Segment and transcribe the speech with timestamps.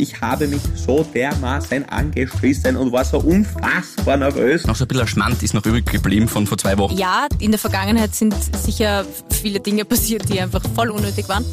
[0.00, 4.64] Ich habe mich so dermaßen angeschissen und war so unfassbar nervös.
[4.64, 6.96] Noch so ein bisschen Schmand ist noch übrig geblieben von vor zwei Wochen.
[6.96, 11.44] Ja, in der Vergangenheit sind sicher viele Dinge passiert, die einfach voll unnötig waren.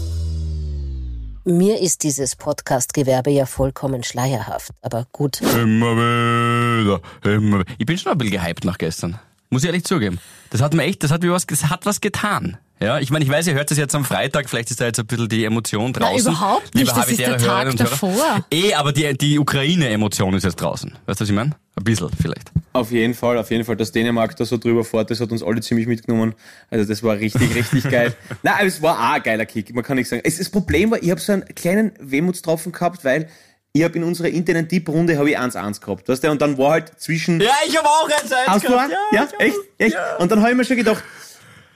[1.44, 5.42] Mir ist dieses Podcast-Gewerbe ja vollkommen schleierhaft, aber gut.
[5.42, 7.72] Immer wieder, immer wieder.
[7.80, 9.20] Ich bin schon ein bisschen gehypt nach gestern.
[9.50, 10.20] Muss ich ehrlich zugeben.
[10.50, 12.58] Das hat mir echt, das hat mir was, das hat was getan.
[12.82, 15.00] Ja, ich meine, ich weiß, ihr hört das jetzt am Freitag, vielleicht ist da jetzt
[15.00, 16.34] ein bisschen die Emotion draußen.
[16.34, 18.46] Na, überhaupt nicht, das ist der Tag davor.
[18.52, 20.92] Eh, aber die, die Ukraine-Emotion ist jetzt draußen.
[21.06, 21.52] Weißt du, was ich meine?
[21.78, 22.52] Ein bisschen vielleicht.
[22.74, 23.78] Auf jeden Fall, auf jeden Fall.
[23.78, 26.36] Dass Dänemark da so drüber fährt, das hat uns alle ziemlich mitgenommen.
[26.70, 28.14] Also das war richtig, richtig geil.
[28.44, 30.22] Nein, aber es war auch ein geiler Kick, man kann nicht sagen.
[30.26, 33.30] Es, das Problem war, ich habe so einen kleinen Wehmutstropfen gehabt, weil
[33.76, 36.32] ich habe in unserer internen Tipprunde habe ich 1-1 gehabt, weißt du?
[36.32, 37.42] Und dann war halt zwischen...
[37.42, 38.92] Ja, ich habe auch 1-1 gehabt.
[38.92, 39.56] Ja, ja echt?
[39.78, 39.94] echt?
[39.96, 40.16] Ja.
[40.16, 41.04] Und dann habe ich mir schon gedacht,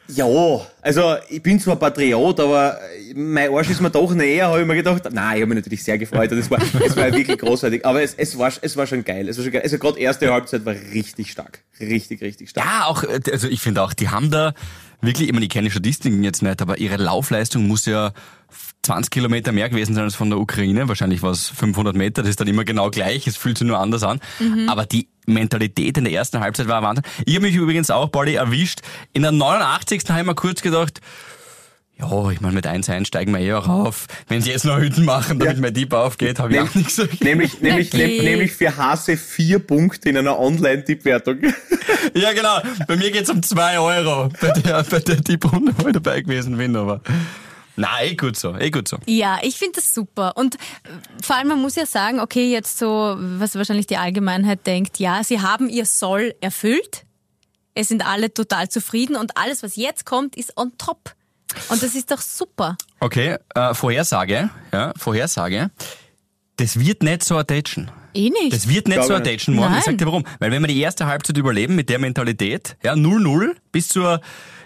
[0.08, 0.26] ja,
[0.82, 2.80] also ich bin zwar Patriot, aber
[3.14, 5.04] mein Arsch ist mir doch näher, habe ich mir gedacht.
[5.12, 7.86] Nein, ich habe mich natürlich sehr gefreut und es war, es war wirklich großartig.
[7.86, 9.28] Aber es, es, war, es war schon geil.
[9.28, 9.62] Es war schon geil.
[9.62, 11.60] Also gerade erste Halbzeit war richtig stark.
[11.82, 12.66] Richtig, richtig stark.
[12.66, 14.54] Ja, auch, also ich finde auch, die haben da
[15.02, 18.14] wirklich, ich meine, ich kenne Statistiken jetzt nicht, aber ihre Laufleistung muss ja
[18.84, 20.88] 20 Kilometer mehr gewesen sein als von der Ukraine.
[20.88, 23.80] Wahrscheinlich war es 500 Meter, das ist dann immer genau gleich, es fühlt sich nur
[23.80, 24.20] anders an.
[24.40, 24.70] Mhm.
[24.70, 27.04] Aber die Mentalität in der ersten Halbzeit war Wahnsinn.
[27.26, 28.82] Ich habe mich übrigens auch, Pauli, erwischt.
[29.14, 30.04] In der 89.
[30.10, 31.02] habe ich mir kurz gedacht,
[32.00, 34.08] ja, ich meine, mit 1-1 steigen wir eh auch auf.
[34.30, 35.62] Wenn sie jetzt noch Hütten machen, damit ja.
[35.62, 37.22] mein Dieb aufgeht, habe ich auch nichts gesagt.
[37.22, 38.22] Nämlich, nämlich, okay.
[38.22, 41.40] nämlich für Hase vier Punkte in einer Online-Tippwertung.
[42.14, 42.60] Ja, genau.
[42.88, 46.58] Bei mir geht's um zwei Euro bei der, bei der Tipprunde, wo ich dabei gewesen
[46.58, 47.02] bin, aber.
[47.76, 48.98] Na, eh gut so, eh gut so.
[49.06, 50.36] Ja, ich finde das super.
[50.36, 50.60] Und äh,
[51.24, 55.24] vor allem, man muss ja sagen, okay, jetzt so, was wahrscheinlich die Allgemeinheit denkt, ja,
[55.24, 57.06] sie haben ihr Soll erfüllt.
[57.74, 61.16] Es sind alle total zufrieden und alles, was jetzt kommt, ist on top.
[61.70, 62.78] Und das ist doch super.
[63.00, 65.72] Okay, äh, Vorhersage, ja, Vorhersage.
[66.60, 67.90] Das wird nicht so attachen.
[68.14, 68.52] Eh nicht.
[68.52, 69.72] Das wird nicht so attachen morgen.
[69.72, 69.80] Nein.
[69.80, 70.26] Ich sag dir warum.
[70.40, 74.20] Weil wenn wir die erste Halbzeit überleben mit der Mentalität, ja, 0-0 bis zur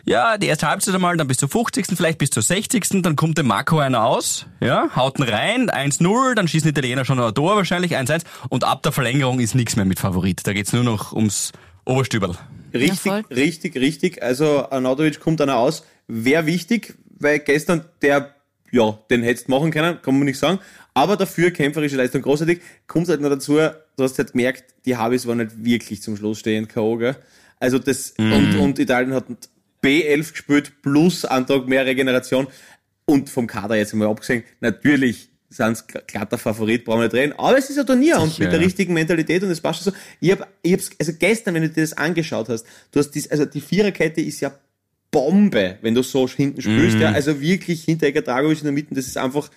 [0.05, 1.85] ja, die erste Halbzeit einmal, dann bis zur 50.
[1.95, 3.01] vielleicht bis zur 60.
[3.03, 7.05] Dann kommt der Marco einer aus, ja, haut ihn rein, 1-0, dann schießen die Italiener
[7.05, 10.45] schon ein Tor wahrscheinlich, 1-1 und ab der Verlängerung ist nichts mehr mit Favorit.
[10.45, 11.53] Da geht's nur noch ums
[11.85, 12.35] Oberstüberl.
[12.73, 14.23] Richtig, ja, richtig, richtig.
[14.23, 15.85] Also Arnautovic kommt einer aus.
[16.07, 18.35] Wäre wichtig, weil gestern der,
[18.71, 20.59] ja, den hättest machen können, kann man nicht sagen.
[20.93, 22.61] Aber dafür kämpferische Leistung großartig.
[22.87, 26.39] Kommt halt noch dazu, du hast halt gemerkt, die Habis waren nicht wirklich zum Schluss
[26.39, 27.15] stehend K.O., gell?
[27.59, 28.33] Also das, mm.
[28.33, 29.25] und, und Italien hat
[29.83, 32.47] B11 gespielt, plus einen Tag mehr Regeneration.
[33.05, 37.33] Und vom Kader jetzt einmal abgesehen, natürlich sind es glatter Favorit, brauchen wir nicht reden.
[37.37, 38.65] Aber es ist ein Turnier Sicher, und mit der ja.
[38.65, 39.99] richtigen Mentalität und es passt schon so.
[40.19, 43.29] Ich hab, ich hab's, also gestern, wenn du dir das angeschaut hast, du hast dies,
[43.29, 44.51] also die Viererkette ist ja
[45.11, 47.01] Bombe, wenn du so hinten spielst, mm.
[47.01, 47.11] ja.
[47.11, 49.49] Also wirklich Hinteregger Dragovic in der Mitte, das ist einfach,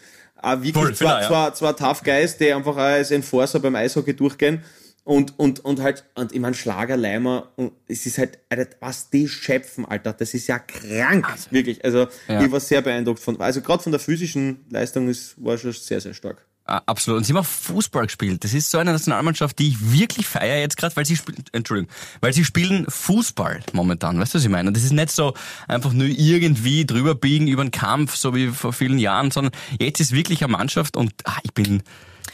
[0.43, 1.29] äh, wirklich Voll, zwar, ja.
[1.29, 4.63] zwar, zwar Tough Guys, die einfach als Enforcer beim Eishockey durchgehen
[5.07, 8.41] und, und, und halt, und ich meine, Schlagerleimer, und es ist halt,
[8.81, 11.85] was die schöpfen, Alter, das ist ja krank, also, wirklich.
[11.85, 12.43] Also, ja.
[12.43, 16.01] ich war sehr beeindruckt von, also gerade von der physischen Leistung ist, war schon sehr,
[16.01, 16.45] sehr stark.
[16.67, 17.19] Absolut.
[17.19, 18.43] Und sie haben auch Fußball gespielt.
[18.43, 21.93] Das ist so eine Nationalmannschaft, die ich wirklich feiere jetzt gerade, weil sie spielen, Entschuldigung,
[22.21, 24.19] weil sie spielen Fußball momentan.
[24.19, 24.69] Weißt du, was ich meine?
[24.69, 25.35] Und das ist nicht so
[25.69, 30.01] einfach nur irgendwie drüber biegen über den Kampf, so wie vor vielen Jahren, sondern jetzt
[30.01, 31.85] ist wirklich eine Mannschaft und ah, ich bin,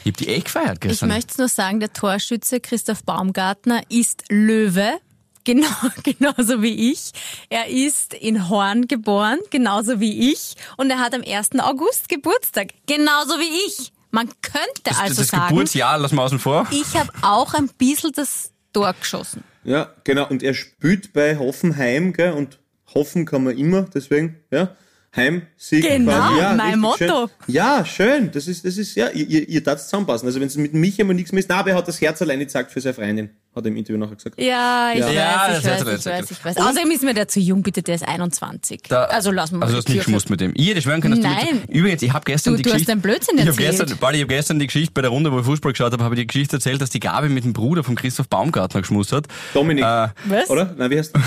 [0.03, 1.09] ich habe die echt gefeiert gestern.
[1.09, 4.93] Ich möchte nur sagen, der Torschütze Christoph Baumgartner ist Löwe.
[5.45, 5.67] Genau,
[6.03, 7.11] genauso wie ich.
[7.49, 10.55] Er ist in Horn geboren, genauso wie ich.
[10.77, 11.59] Und er hat am 1.
[11.59, 13.91] August Geburtstag, genauso wie ich.
[14.13, 15.41] Man könnte das, also das sagen.
[15.41, 16.67] Das Geburtsjahr lassen wir außen vor.
[16.69, 19.43] Ich habe auch ein bisschen das Tor geschossen.
[19.63, 20.27] Ja, genau.
[20.29, 22.33] Und er spielt bei Hoffenheim, gell?
[22.33, 22.59] Und
[22.93, 24.75] hoffen kann man immer, deswegen, ja.
[25.15, 25.83] Heimsieg.
[25.83, 26.39] Genau, quasi.
[26.39, 26.97] Ja, mein Motto.
[26.97, 27.29] Schön.
[27.47, 28.31] Ja, schön.
[28.31, 30.27] Das ist, das ist, ja, ihr, ihr, ihr darf zusammenpassen.
[30.27, 32.21] Also wenn es mit mich immer nichts mehr ist, na, aber er hat das Herz
[32.21, 33.29] alleine gesagt für seine Freundin.
[33.55, 34.41] Hat er im Interview nachher gesagt.
[34.41, 35.05] Ja, ich ja.
[35.05, 36.57] weiß, ja, ich, weiß, ich, weiß, ich weiß.
[36.57, 38.81] Außerdem ist mir der zu jung, bitte, der ist 21.
[38.89, 40.53] Da, also lassen wir Also du hast nicht geschmust mit dem.
[40.55, 41.61] Ich hätte schwören können, dass Nein.
[41.67, 42.85] Du, übrigens, ich habe gestern du, die du Geschichte...
[42.85, 43.59] Du hast einen Blödsinn erzählt.
[43.59, 45.93] Ich habe gestern, ich hab gestern die Geschichte bei der Runde, wo ich Fußball geschaut
[45.93, 48.81] habe, habe ich die Geschichte erzählt, dass die Gabi mit dem Bruder von Christoph Baumgartner
[48.81, 49.27] geschmust hat.
[49.53, 49.83] Dominik.
[49.83, 50.49] Äh, Was?
[50.49, 50.73] Oder?
[50.75, 51.19] Nein, wie heißt du?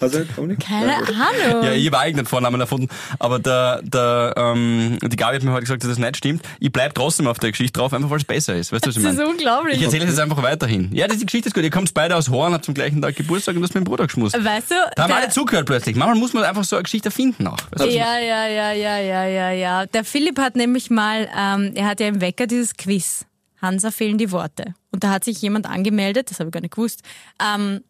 [0.00, 0.60] Was heißt Dominik?
[0.60, 1.64] Keine Ahnung.
[1.64, 2.81] Ja, ich habe eigenen Vornamen erfunden.
[3.18, 6.42] Aber der, der, ähm, die Gabi hat mir heute gesagt, dass das nicht stimmt.
[6.60, 8.72] Ich bleib trotzdem auf der Geschichte drauf, einfach weil es besser ist.
[8.72, 9.16] Weißt du, was ich meine?
[9.16, 9.76] Das ist unglaublich.
[9.76, 10.90] Ich erzähle es jetzt einfach weiterhin.
[10.92, 11.64] Ja, das, die Geschichte ist gut.
[11.64, 14.06] Ihr kommt beide aus Horn, habt zum gleichen Tag Geburtstag und hast mit dem Bruder
[14.06, 14.34] geschmust.
[14.34, 14.74] Weißt du?
[14.96, 15.96] Da haben alle zugehört plötzlich.
[15.96, 17.58] Manchmal muss man einfach so eine Geschichte finden auch.
[17.70, 17.88] Weißt du?
[17.88, 19.86] Ja, ja, ja, ja, ja, ja, ja.
[19.86, 23.26] Der Philipp hat nämlich mal, ähm, er hat ja im Wecker dieses Quiz.
[23.60, 24.74] Hansa fehlen die Worte.
[24.90, 27.02] Und da hat sich jemand angemeldet, das habe ich gar nicht gewusst,
[27.40, 27.80] ähm,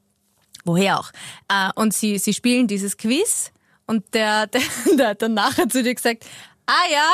[0.65, 1.11] woher auch.
[1.49, 3.51] Äh, und sie, sie spielen dieses Quiz
[3.93, 4.61] und der, der,
[4.99, 6.25] der hat dann nachher zu dir gesagt,
[6.67, 7.11] ah ja,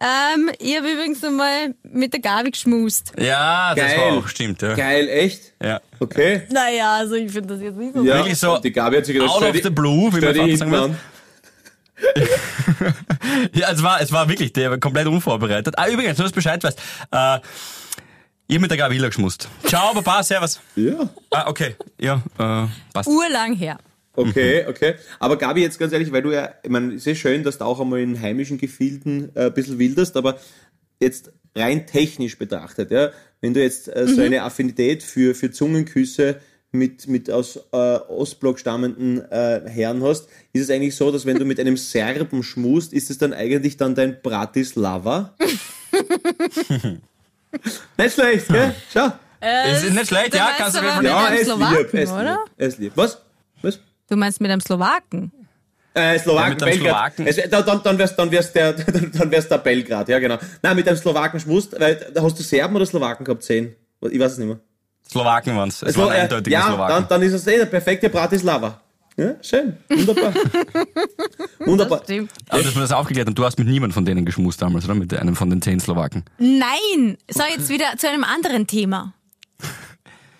[0.00, 3.12] Ähm, ich habe übrigens einmal mit der Gabi geschmust.
[3.18, 3.98] Ja, das Geil.
[3.98, 4.62] war auch stimmt.
[4.62, 4.74] Ja.
[4.74, 5.54] Geil, echt?
[5.60, 5.80] Ja.
[5.98, 6.42] Okay.
[6.50, 8.04] Naja, also ich finde das jetzt nicht so.
[8.04, 10.56] Ja, Wirklich so Die Gabi hat sich gedacht, out of the blue, wie die Vater
[10.56, 10.98] sagen würde.
[13.52, 15.74] Ja, es war, es war wirklich der war komplett unvorbereitet.
[15.76, 16.78] Ah, übrigens, nur dass du Bescheid weißt.
[17.10, 17.38] Äh,
[18.46, 19.48] ich mit der Gabi Hiller geschmust.
[19.66, 20.60] Ciao, Papa, servus.
[20.76, 21.08] Ja.
[21.30, 21.74] Ah, okay.
[21.98, 23.08] Ja, äh, passt.
[23.08, 23.78] Urlang her.
[24.18, 24.94] Okay, okay.
[25.18, 27.64] Aber Gabi, jetzt ganz ehrlich, weil du ja, ich meine, es ist schön, dass du
[27.64, 30.38] auch einmal in heimischen Gefilden äh, ein bisschen wilderst, aber
[31.00, 33.10] jetzt rein technisch betrachtet, ja,
[33.40, 36.40] wenn du jetzt äh, so eine Affinität für, für Zungenküsse
[36.72, 41.38] mit, mit aus äh, Ostblock stammenden äh, Herren hast, ist es eigentlich so, dass wenn
[41.38, 45.34] du mit einem Serben schmust, ist es dann eigentlich dann dein Bratislava?
[47.96, 48.74] Nicht schlecht, gell?
[48.92, 49.12] Schau.
[49.40, 52.10] Es ist nicht schlecht, ja, kannst du aber mir von mit Ja, es lieb, es
[52.10, 52.22] oder?
[52.24, 52.92] lieb, es lieb.
[52.96, 53.18] Was?
[53.62, 53.78] Was?
[54.08, 55.32] Du meinst mit einem Slowaken?
[55.94, 57.14] Äh, Slowaken, Ja, Belgrad.
[57.14, 57.26] Slowaken.
[57.26, 60.38] Es, dann, dann, dann wär's, dann wär's der, dann, dann wär's der Belgrad, ja genau.
[60.62, 63.74] Nein, mit einem Slowaken schmust, weil, da hast du Serben oder Slowaken gehabt, zehn?
[64.02, 64.60] Ich weiß es nicht mehr.
[65.08, 65.82] Slowaken waren's.
[65.82, 66.94] Es Slo- waren eindeutige ja, Slowaken.
[66.94, 68.80] dann, dann ist es eh der perfekte Bratislava.
[69.16, 69.76] Ja, schön.
[69.88, 70.32] Wunderbar.
[71.60, 72.02] Wunderbar.
[72.06, 72.16] Das.
[72.50, 74.94] Aber dass wir das aufgeklärt haben, du hast mit niemandem von denen geschmust damals, oder?
[74.94, 76.24] Mit einem von den zehn Slowaken.
[76.38, 77.16] Nein!
[77.28, 79.14] So, jetzt wieder zu einem anderen Thema.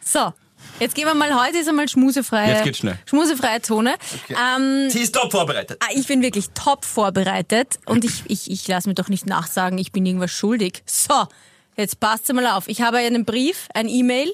[0.01, 0.33] So,
[0.81, 2.99] jetzt gehen wir mal, heute ist einmal schmusefreie, Jetzt geht's schnell.
[3.07, 3.95] schmusefreie Zone.
[4.31, 5.79] Ähm, Sie ist top vorbereitet.
[5.83, 9.79] ah, ich bin wirklich top vorbereitet und ich, ich, ich lasse mir doch nicht nachsagen,
[9.79, 10.83] ich bin irgendwas schuldig.
[10.87, 11.27] So,
[11.77, 12.69] jetzt passt mal auf.
[12.69, 14.33] Ich habe einen Brief, ein E-Mail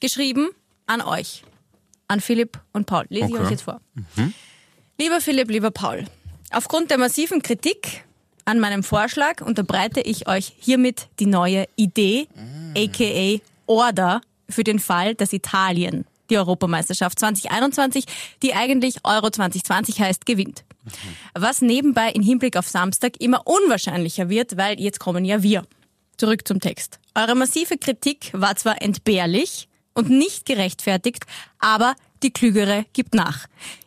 [0.00, 0.48] geschrieben
[0.86, 1.42] an euch.
[2.08, 3.04] An Philipp und Paul.
[3.08, 3.44] Lese ich Okay.
[3.44, 3.80] euch jetzt vor.
[4.98, 6.04] Lieber Philipp, lieber Paul,
[6.50, 8.04] aufgrund der massiven Kritik
[8.44, 12.26] an meinem Vorschlag unterbreite ich euch hiermit die neue Idee,
[12.76, 18.04] aka Order, für den Fall, dass Italien die Europameisterschaft 2021,
[18.42, 20.64] die eigentlich Euro 2020 heißt, gewinnt.
[21.34, 25.64] Was nebenbei im Hinblick auf Samstag immer unwahrscheinlicher wird, weil jetzt kommen ja wir.
[26.16, 26.98] Zurück zum Text.
[27.14, 31.24] Eure massive Kritik war zwar entbehrlich und nicht gerechtfertigt,
[31.58, 33.46] aber die Klügere gibt nach.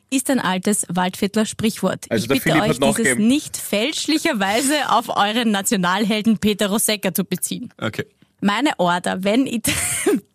[0.10, 2.06] Ist ein altes Waldviertler Sprichwort.
[2.10, 3.28] Also ich bitte Philipp euch, dieses nachgegeben.
[3.28, 7.74] nicht fälschlicherweise auf euren Nationalhelden Peter Rosecca zu beziehen.
[7.82, 8.06] Okay.
[8.42, 9.72] Meine Order, wenn It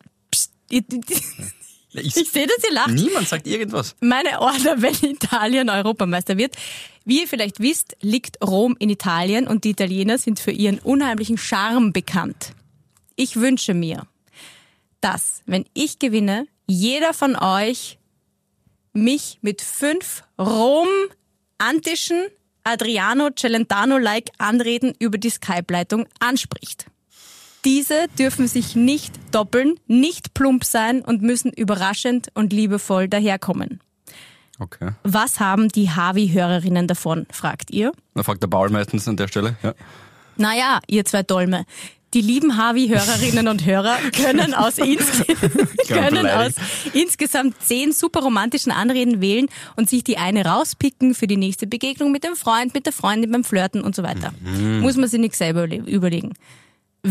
[0.70, 0.84] Ich,
[1.92, 2.90] ich sehe, dass ihr lacht.
[2.90, 3.96] niemand sagt irgendwas.
[4.00, 6.56] Meine Order, wenn Italien Europameister wird.
[7.04, 11.38] Wie ihr vielleicht wisst, liegt Rom in Italien und die Italiener sind für ihren unheimlichen
[11.38, 12.52] Charme bekannt.
[13.16, 14.06] Ich wünsche mir,
[15.00, 17.98] dass, wenn ich gewinne, jeder von euch
[18.92, 22.26] mich mit fünf romantischen
[22.64, 26.86] Adriano Celentano-like Anreden über die Skype-Leitung anspricht.
[27.64, 33.80] Diese dürfen sich nicht doppeln, nicht plump sein und müssen überraschend und liebevoll daherkommen.
[34.60, 34.90] Okay.
[35.04, 37.92] Was haben die Harvey-Hörerinnen davon, fragt ihr?
[38.14, 39.56] Dann fragt der Paul meistens an der Stelle.
[39.62, 39.74] Ja.
[40.36, 41.64] Naja, ihr zwei Dolme.
[42.14, 45.04] Die lieben Harvey-Hörerinnen und Hörer können aus, ins
[45.88, 46.52] können aus
[46.94, 49.46] insgesamt zehn super romantischen Anreden wählen
[49.76, 53.30] und sich die eine rauspicken für die nächste Begegnung mit dem Freund, mit der Freundin
[53.30, 54.32] beim Flirten und so weiter.
[54.80, 56.32] Muss man sich nicht selber überle- überlegen.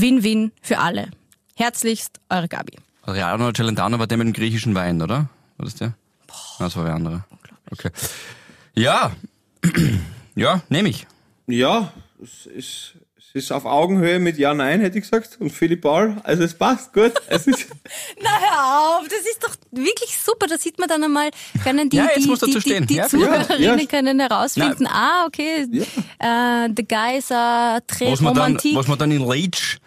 [0.02, 1.10] Win-win für alle.
[1.56, 2.74] Herzlichst, eure Gabi.
[3.04, 5.30] Adriano Celentano war der mit dem griechischen Wein, oder?
[5.58, 5.94] War das der?
[6.28, 6.36] Boah.
[6.60, 7.24] Das war wer andere.
[7.72, 7.90] Okay.
[8.76, 9.12] Ja.
[10.36, 11.08] ja, nehme ich.
[11.48, 11.92] Ja,
[12.22, 15.38] es ist, es ist auf Augenhöhe mit Ja, Nein, hätte ich gesagt.
[15.40, 17.14] Und Philipp Paul, also es passt gut.
[17.28, 17.68] Es ist,
[18.22, 20.48] Na hör auf, das ist doch wirklich super.
[20.48, 21.32] Da sieht man dann einmal,
[21.64, 22.86] können die, Ja, jetzt die, die, dazu die, stehen.
[22.88, 25.64] die Ja, Zuhörerinnen ja, können herausfinden, ah, okay,
[26.20, 28.76] äh, the guy is a très Was man dann, romantique.
[28.76, 29.78] was man dann in Leitsch,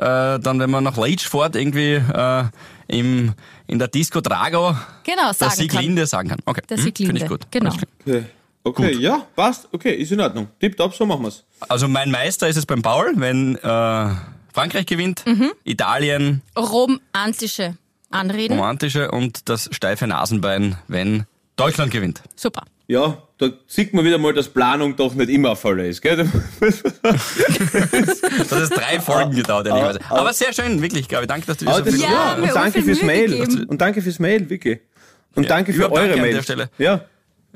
[0.00, 2.44] äh, dann wenn man nach Leitsch fährt, irgendwie äh,
[2.88, 3.34] im,
[3.66, 5.56] in der Disco Drago, genau, der sagen kann.
[5.56, 6.38] Sieglinde sagen kann.
[6.46, 7.50] Okay, Der hm, Sieglinde, finde ich gut.
[7.50, 7.72] genau.
[8.04, 8.24] Okay,
[8.64, 9.68] okay ja, passt.
[9.72, 10.48] Okay, ist in Ordnung.
[10.58, 11.44] Tipptopp, so machen wir's.
[11.68, 14.08] Also mein Meister ist es beim Paul, wenn äh,
[14.52, 15.52] Frankreich gewinnt, Mhm.
[15.64, 17.76] Italien Romantische
[18.10, 18.56] Anreden.
[18.58, 21.26] romantische und das steife Nasenbein, wenn
[21.56, 22.22] Deutschland gewinnt.
[22.34, 22.64] Super.
[22.88, 26.28] Ja, da sieht man wieder mal, dass Planung doch nicht immer voll ist, gell?
[26.60, 30.00] Das ist drei Folgen gedauert, ehrlicherweise.
[30.10, 31.26] Aber sehr schön, wirklich, Gabi.
[31.26, 32.02] Danke, dass du dir Aber so das, viel...
[32.04, 33.30] Ja, ja, und danke fürs Mühe Mail.
[33.30, 33.64] gegeben.
[33.64, 34.80] Und danke fürs Mail, Vicky.
[35.34, 36.36] Und danke für eure danke an Mails.
[36.36, 36.70] der Stelle.
[36.78, 37.04] Ja.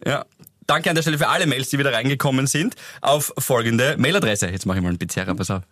[0.06, 0.24] Ja.
[0.66, 4.46] Danke an der Stelle für alle Mails, die wieder reingekommen sind, auf folgende Mailadresse.
[4.48, 5.62] Jetzt mache ich mal einen Bizarrer, pass auf.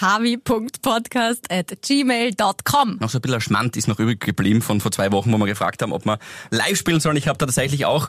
[0.00, 2.96] harvey.podcast at gmail.com.
[2.98, 5.38] Noch so ein bisschen ein Schmand ist noch übrig geblieben von vor zwei Wochen, wo
[5.38, 6.18] wir gefragt haben, ob wir
[6.50, 7.16] live spielen sollen.
[7.16, 8.08] Ich habe da tatsächlich auch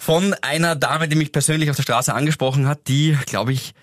[0.00, 3.74] von einer Dame, die mich persönlich auf der Straße angesprochen hat, die, glaube ich,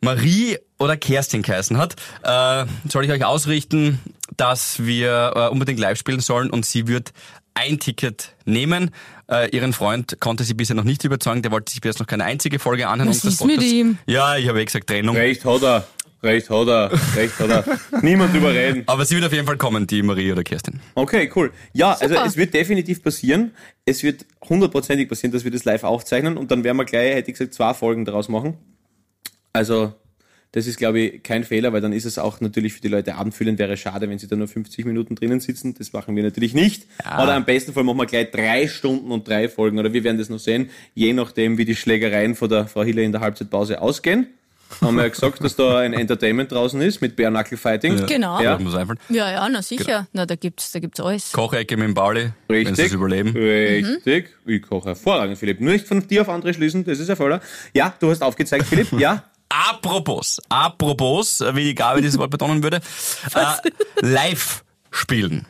[0.00, 4.00] Marie oder Kerstin geheißen hat, äh, soll ich euch ausrichten,
[4.38, 7.12] dass wir äh, unbedingt live spielen sollen und sie wird
[7.52, 8.92] ein Ticket nehmen.
[9.30, 12.06] Äh, ihren Freund konnte sie bisher noch nicht überzeugen, der wollte sich bis jetzt noch
[12.06, 13.10] keine einzige Folge anhören.
[13.10, 13.98] Was ist mit ihm?
[14.06, 15.14] Ja, ich habe eh gesagt Trennung.
[15.14, 15.86] Recht hat er.
[16.22, 16.90] Recht hat er.
[17.16, 18.00] Recht hat er.
[18.02, 18.84] Niemand drüber reden.
[18.86, 20.80] Aber sie wird auf jeden Fall kommen, die Marie oder Kerstin.
[20.94, 21.50] Okay, cool.
[21.72, 22.26] Ja, also Super.
[22.26, 23.50] es wird definitiv passieren.
[23.84, 27.30] Es wird hundertprozentig passieren, dass wir das live aufzeichnen und dann werden wir gleich, hätte
[27.30, 28.56] ich gesagt, zwei Folgen daraus machen.
[29.52, 29.94] Also,
[30.52, 33.16] das ist, glaube ich, kein Fehler, weil dann ist es auch natürlich für die Leute
[33.16, 33.58] abendfüllend.
[33.58, 35.74] Wäre schade, wenn sie da nur 50 Minuten drinnen sitzen.
[35.76, 36.86] Das machen wir natürlich nicht.
[37.00, 39.78] Oder am besten Fall machen wir gleich drei Stunden und drei Folgen.
[39.78, 43.02] Oder wir werden das noch sehen, je nachdem, wie die Schlägereien von der Frau Hille
[43.02, 44.28] in der Halbzeitpause ausgehen.
[44.80, 48.06] Haben wir ja gesagt, dass da ein Entertainment draußen ist mit Bare Knuckle Fighting.
[48.06, 48.40] Genau.
[48.40, 48.58] Ja.
[48.58, 48.86] Ja.
[49.08, 50.06] Ja, ja, na sicher.
[50.12, 51.32] Na, da gibt's, da gibt's alles.
[51.32, 52.86] Kochecke mit dem Pauli, wenn sie Richtig.
[52.86, 53.30] es überleben.
[53.36, 54.30] Richtig.
[54.46, 55.60] Ich koche hervorragend, Philipp.
[55.60, 57.40] Nur nicht von dir auf andere schließen, das ist ja voller.
[57.74, 58.92] Ja, du hast aufgezeigt, Philipp.
[58.92, 59.24] Ja.
[59.48, 62.80] Apropos, apropos, wie die Gabi dieses Wort betonen würde,
[63.34, 65.44] äh, live spielen.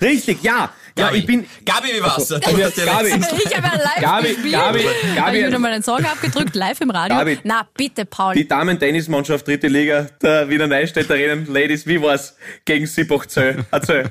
[0.00, 0.70] Richtig, ja.
[0.98, 1.46] Ja, Gabi, ich bin.
[1.64, 2.26] Gabi, wie war's?
[2.28, 3.04] Du Gabi, hast ja Gabi.
[3.10, 4.52] letztens- Ich habe ja live Gabi, gespielt.
[4.54, 5.38] Gabi, Habe Gabi.
[5.38, 7.16] ich wieder mal einen Song abgedrückt, live im Radio.
[7.18, 7.38] Gabi.
[7.44, 8.34] Na, bitte, Paul.
[8.34, 13.64] Die Damen-Tennismannschaft dritte Liga der Wiener Neustädterinnen, Ladies, wie war's gegen Siebachzell?
[13.70, 14.10] Erzähl.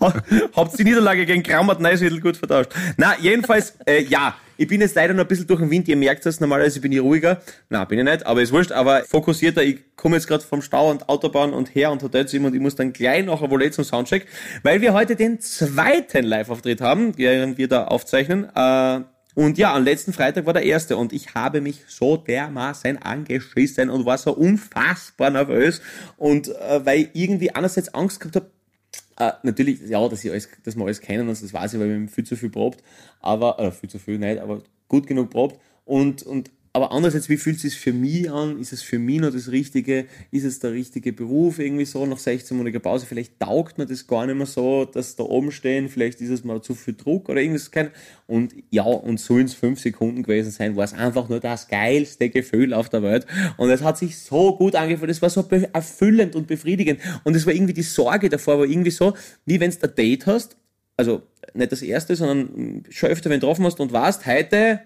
[0.00, 0.14] Ha-
[0.54, 2.70] Habt ihr die Niederlage gegen Krammert Neusiedl gut vertauscht?
[2.96, 4.34] Na, jedenfalls, äh, ja.
[4.60, 6.90] Ich bin jetzt leider noch ein bisschen durch den Wind, ihr merkt es, normalerweise bin
[6.90, 7.40] ich ruhiger.
[7.68, 9.62] Na, bin ich nicht, aber ist wurscht, aber fokussierter.
[9.62, 12.74] Ich komme jetzt gerade vom Stau und Autobahn und her und Hotelzimmer und ich muss
[12.74, 14.26] dann gleich nachher wohl eh zum Soundcheck,
[14.64, 18.48] weil wir heute den zweiten Live-Auftritt haben, während wir da aufzeichnen.
[18.52, 19.02] Äh,
[19.36, 23.90] und ja, am letzten Freitag war der erste und ich habe mich so dermaßen angeschissen
[23.90, 25.80] und war so unfassbar nervös
[26.16, 28.50] und äh, weil ich irgendwie einerseits Angst gehabt habe,
[29.18, 31.88] äh, natürlich, ja, dass, ich alles, dass wir alles kennen und das weiß ich, weil
[31.88, 32.82] wir viel zu viel probt,
[33.20, 37.36] aber, äh, viel zu viel nicht, aber gut genug probt und, und aber andererseits, wie
[37.36, 38.58] fühlt es sich für mich an?
[38.58, 40.06] Ist es für mich noch das Richtige?
[40.30, 43.06] Ist es der richtige Beruf irgendwie so nach 16-monatiger Pause?
[43.06, 45.88] Vielleicht taugt mir das gar nicht mehr so, dass da oben stehen.
[45.88, 47.70] Vielleicht ist es mal zu viel Druck oder irgendwas.
[47.70, 47.90] Kein
[48.26, 52.28] und ja, und sollen es fünf Sekunden gewesen sein, war es einfach nur das geilste
[52.28, 53.26] Gefühl auf der Welt.
[53.56, 55.10] Und es hat sich so gut angefühlt.
[55.10, 57.00] Es war so erfüllend und befriedigend.
[57.24, 59.14] Und es war irgendwie die Sorge davor, war irgendwie so,
[59.46, 60.56] wie wenn du ein Date hast.
[60.96, 61.22] Also
[61.54, 64.80] nicht das erste, sondern schon öfter, wenn du getroffen hast und warst, heute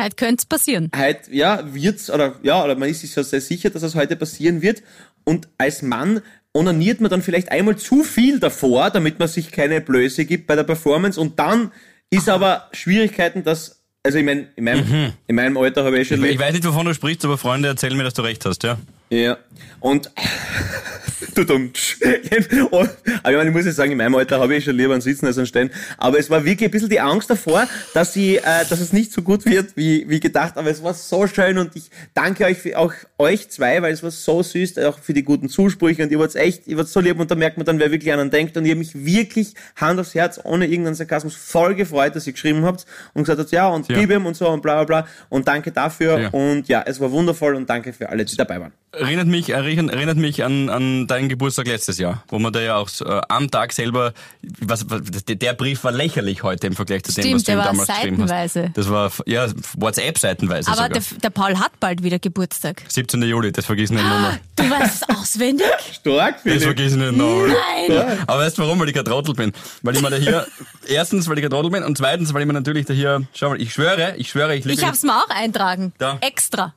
[0.00, 0.90] Heute könnte es passieren.
[0.94, 4.14] halt, ja, wird's, oder, ja, oder man ist sich so sehr sicher, dass es heute
[4.14, 4.82] passieren wird.
[5.24, 6.22] Und als Mann
[6.54, 10.54] onaniert man dann vielleicht einmal zu viel davor, damit man sich keine Blöße gibt bei
[10.54, 11.20] der Performance.
[11.20, 11.72] Und dann
[12.10, 16.16] ist aber Schwierigkeiten, dass, also ich mein, in meinem, in meinem Alter habe ich eh
[16.16, 18.62] schon Ich weiß nicht, wovon du sprichst, aber Freunde erzählen mir, dass du recht hast,
[18.62, 18.78] ja?
[19.10, 19.38] Ja.
[19.80, 20.10] Und
[21.34, 21.72] du dumm.
[22.02, 25.00] Aber ich, meine, ich muss ja sagen, in meinem Alter habe ich schon lieber einen
[25.00, 25.70] Sitzen als einen Stehen.
[25.96, 29.12] Aber es war wirklich ein bisschen die Angst davor, dass ich, äh, dass es nicht
[29.12, 30.56] so gut wird, wie, wie gedacht.
[30.56, 34.02] Aber es war so schön und ich danke euch für, auch euch zwei, weil es
[34.02, 37.00] war so süß, auch für die guten Zusprüche und ihr wart echt, ihr wart so
[37.00, 38.92] lieb und da merkt man dann, wer wirklich an einen denkt und ich habe mich
[39.04, 42.84] wirklich Hand aufs Herz, ohne irgendeinen Sarkasmus, voll gefreut, dass ihr geschrieben habt
[43.14, 43.98] und gesagt habt, ja und Ja.
[43.98, 46.28] gib ihm und so und bla bla bla und danke dafür Ja.
[46.30, 48.72] und ja, es war wundervoll und danke für alle, die dabei waren.
[48.90, 52.76] Erinnert mich, erinnert, erinnert mich an, an deinen Geburtstag letztes Jahr, wo man da ja
[52.76, 54.14] auch äh, am Tag selber,
[54.60, 57.54] was, was, der- Brief war lächerlich heute im Vergleich zu dem, Stimmt, was du der
[57.54, 58.28] ihm war damals geschrieben hast.
[58.30, 58.70] seitenweise.
[58.74, 60.88] Das war, ja, WhatsApp-seitenweise Aber sogar.
[60.90, 62.82] der, der Paul hat bald wieder Geburtstag.
[62.88, 63.22] 17.
[63.22, 64.40] Juli, das vergiss nicht nochmal.
[64.56, 65.66] Du weißt es auswendig?
[65.92, 66.62] Stark, Das Philipp.
[66.62, 67.48] vergiss ich nicht nochmal.
[67.88, 68.18] Nein!
[68.26, 68.80] Aber weißt du warum?
[68.80, 69.52] Weil ich gerade Trottel bin.
[69.82, 70.46] Weil ich mir da hier,
[70.88, 73.50] erstens, weil ich gerade Trottel bin und zweitens, weil ich mir natürlich da hier, schau
[73.50, 75.92] mal, ich schwöre, ich schwöre, ich lege Ich hab's mir auch eintragen.
[75.98, 76.18] Da.
[76.20, 76.74] Extra.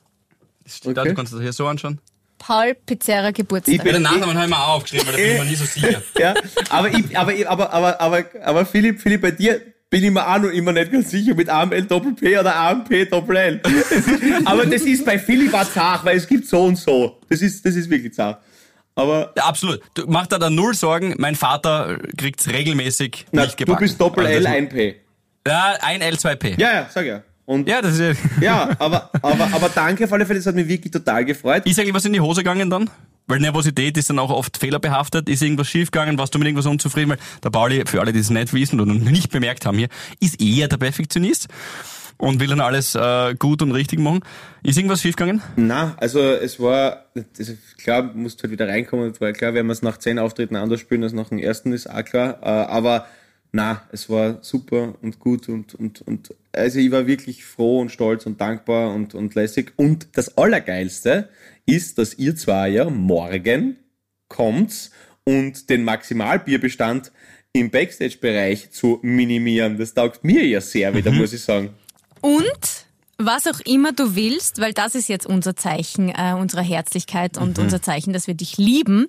[0.84, 1.08] Da, Okay.
[1.10, 2.00] du kannst das hier so anschauen.
[2.38, 3.74] Paul Pizzerra Geburtstag.
[3.74, 5.54] Ich bin- den Namen habe ich mir auch aufgeschrieben, weil da bin ich mir nie
[5.54, 6.02] so sicher.
[6.18, 6.34] Ja,
[6.70, 10.26] aber, ich, aber, ich- aber, aber, aber, aber Philipp, Philipp, bei dir bin ich mir
[10.26, 13.60] auch noch immer nicht ganz sicher mit AML Doppel P oder AMP Doppel L.
[14.46, 17.20] Aber das ist bei Philipp auch zart, weil es gibt so und so.
[17.28, 18.42] Das ist, das ist wirklich zart.
[18.94, 19.80] Aber, Ja, absolut.
[19.92, 21.14] Du mach da dann null Sorgen.
[21.18, 23.84] Mein Vater kriegt's regelmäßig na, nicht du gebacken.
[23.84, 24.96] bist Doppel Also L, das- ein P.
[25.46, 26.58] Ja, ein L2P.
[26.58, 27.22] Ja, ja, sag ja.
[27.44, 28.18] Und, ja, Ja, das ist
[28.78, 31.66] aber, aber, aber danke auf alle Fälle, das hat mich wirklich total gefreut.
[31.66, 32.88] Ist eigentlich was in die Hose gegangen dann?
[33.26, 35.28] Weil Nervosität ist dann auch oft fehlerbehaftet.
[35.28, 36.18] Ist irgendwas schiefgegangen?
[36.18, 37.10] Warst du mit irgendwas unzufrieden?
[37.10, 39.88] Weil der Pauli, für alle, die es nicht wissen oder nicht bemerkt haben hier,
[40.20, 41.48] ist eher der Perfektionist
[42.18, 44.20] und will dann alles äh, gut und richtig machen.
[44.62, 45.42] Ist irgendwas schiefgegangen?
[45.56, 47.06] Na, also es war,
[47.38, 50.18] also klar, musst halt wieder reinkommen, es war ja klar, wenn wir es nach zehn
[50.18, 52.38] Auftritten anders spielen als nach dem ersten, ist auch klar.
[52.42, 53.06] Äh, aber
[53.52, 57.90] na, es war super und gut und, und, und also ich war wirklich froh und
[57.90, 59.72] stolz und dankbar und, und lässig.
[59.76, 61.28] Und das Allergeilste
[61.66, 63.76] ist, dass ihr zwei ja morgen
[64.28, 64.90] kommt
[65.24, 67.12] und den Maximalbierbestand
[67.52, 69.76] im Backstage-Bereich zu minimieren.
[69.78, 71.70] Das taugt mir ja sehr wieder, muss ich sagen.
[72.22, 72.86] Und
[73.18, 77.58] was auch immer du willst, weil das ist jetzt unser Zeichen äh, unserer Herzlichkeit und
[77.58, 77.64] Mhm.
[77.64, 79.06] unser Zeichen, dass wir dich lieben.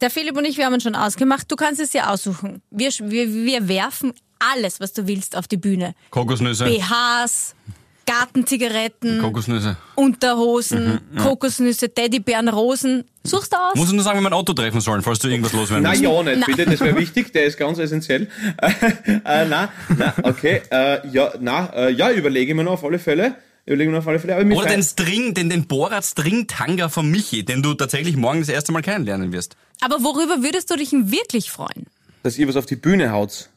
[0.00, 2.62] Der Philipp und ich, wir haben uns schon ausgemacht, du kannst es dir aussuchen.
[2.70, 5.94] Wir, wir, wir werfen alles, was du willst, auf die Bühne.
[6.10, 6.64] Kokosnüsse.
[6.64, 7.54] BHs,
[8.06, 9.76] Gartenzigaretten, Kokosnüsse.
[9.94, 13.04] Unterhosen, Kokosnüsse, Teddybären, Rosen.
[13.24, 13.74] Suchst du aus?
[13.74, 16.02] Muss ich nur sagen, wie wir ein Auto treffen sollen, falls du irgendwas loswerden willst.
[16.02, 16.46] ja, nicht Na.
[16.46, 18.28] bitte, das wäre wichtig, der ist ganz essentiell.
[18.62, 22.98] äh, na, na, okay, äh, ja, na, äh, ja, überlege ich mir noch auf alle
[22.98, 23.34] Fälle.
[23.70, 24.54] Überlege ich mir noch auf alle Fälle.
[24.56, 28.48] Oder den String, den, den Borat String Tanga von Michi, den du tatsächlich morgen das
[28.48, 29.56] erste Mal kennenlernen wirst.
[29.80, 31.86] Aber worüber würdest du dich denn wirklich freuen?
[32.22, 33.49] dass ihr was auf die Bühne haut.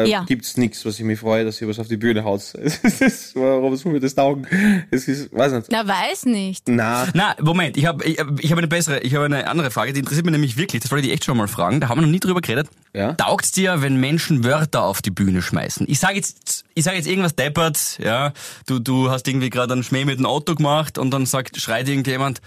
[0.00, 0.24] Äh, Ja.
[0.24, 2.42] Gibt's nichts, was ich mich freue, dass ihr was auf die Bühne haut.
[3.34, 4.46] warum soll mir das taugen?
[4.90, 5.68] Es ist, weiß nicht.
[5.70, 6.68] Na, weiß nicht.
[6.68, 9.92] Na, Na, Moment, ich habe ich, ich hab eine bessere, ich habe eine andere Frage,
[9.92, 12.02] die interessiert mich nämlich wirklich, das wollte ich echt schon mal fragen, da haben wir
[12.06, 12.68] noch nie drüber geredet.
[12.94, 13.14] Ja.
[13.14, 15.86] Taugt's dir, wenn Menschen Wörter auf die Bühne schmeißen?
[15.88, 18.32] Ich sage jetzt, ich sage jetzt irgendwas deppert, ja,
[18.66, 21.88] du, du hast irgendwie gerade einen Schmäh mit dem Auto gemacht und dann sagt, schreit
[21.88, 22.40] irgendjemand,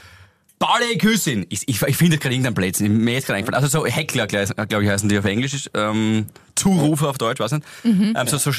[0.66, 1.46] Pauli, küss ihn.
[1.50, 2.98] Ich, ich, ich finde gerade irgendein Blödsinn.
[3.04, 3.64] Mir ist gerade eingefallen.
[3.64, 5.70] Also so Heckler, glaube ich, heißen die auf Englisch.
[5.74, 7.66] Ähm, Zurufe auf Deutsch, weiß nicht.
[7.84, 8.52] Ähm, so, so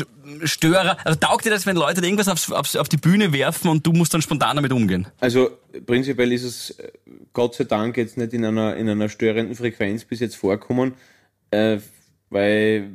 [0.44, 0.98] Störer.
[1.04, 3.92] Also taugt dir das, wenn Leute irgendwas aufs, aufs, auf die Bühne werfen und du
[3.92, 5.08] musst dann spontan damit umgehen?
[5.18, 5.50] also
[5.84, 6.92] prinzipiell ist es äh,
[7.32, 10.94] Gott sei Dank jetzt nicht in einer, in einer störenden Frequenz bis jetzt vorkommen,
[11.50, 11.78] äh,
[12.30, 12.90] weil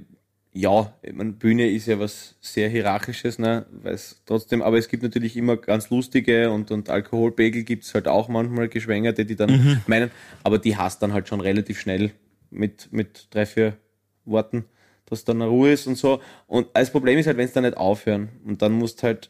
[0.53, 3.65] ja, meine, Bühne ist ja was sehr hierarchisches, ne?
[3.71, 8.27] Weiß trotzdem, aber es gibt natürlich immer ganz lustige und, und Alkoholpegel gibt's halt auch
[8.27, 10.11] manchmal Geschwängerte, die dann meinen,
[10.43, 12.11] aber die hast dann halt schon relativ schnell
[12.49, 13.77] mit, mit drei, vier
[14.25, 14.65] Worten,
[15.05, 16.19] dass dann eine Ruhe ist und so.
[16.47, 19.29] Und das Problem ist halt, wenn es dann nicht aufhören und dann musst halt,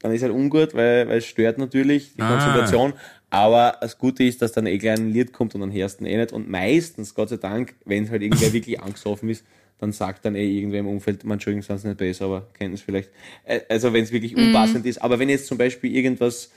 [0.00, 2.30] dann ist halt ungut, weil, weil es stört natürlich die Ah.
[2.32, 2.94] Konzentration.
[3.30, 6.04] Aber das Gute ist, dass dann eh gleich ein Lied kommt und dann hörst du
[6.06, 6.32] eh nicht.
[6.32, 9.44] Und meistens, Gott sei Dank, wenn halt irgendwer wirklich angesoffen ist,
[9.78, 12.82] dann sagt dann eh irgendwer im Umfeld, man, Entschuldigung, sind nicht besser, aber kennen es
[12.82, 13.10] vielleicht.
[13.68, 15.00] Also wenn es wirklich unpassend ist.
[15.00, 16.50] Aber wenn jetzt zum Beispiel irgendwas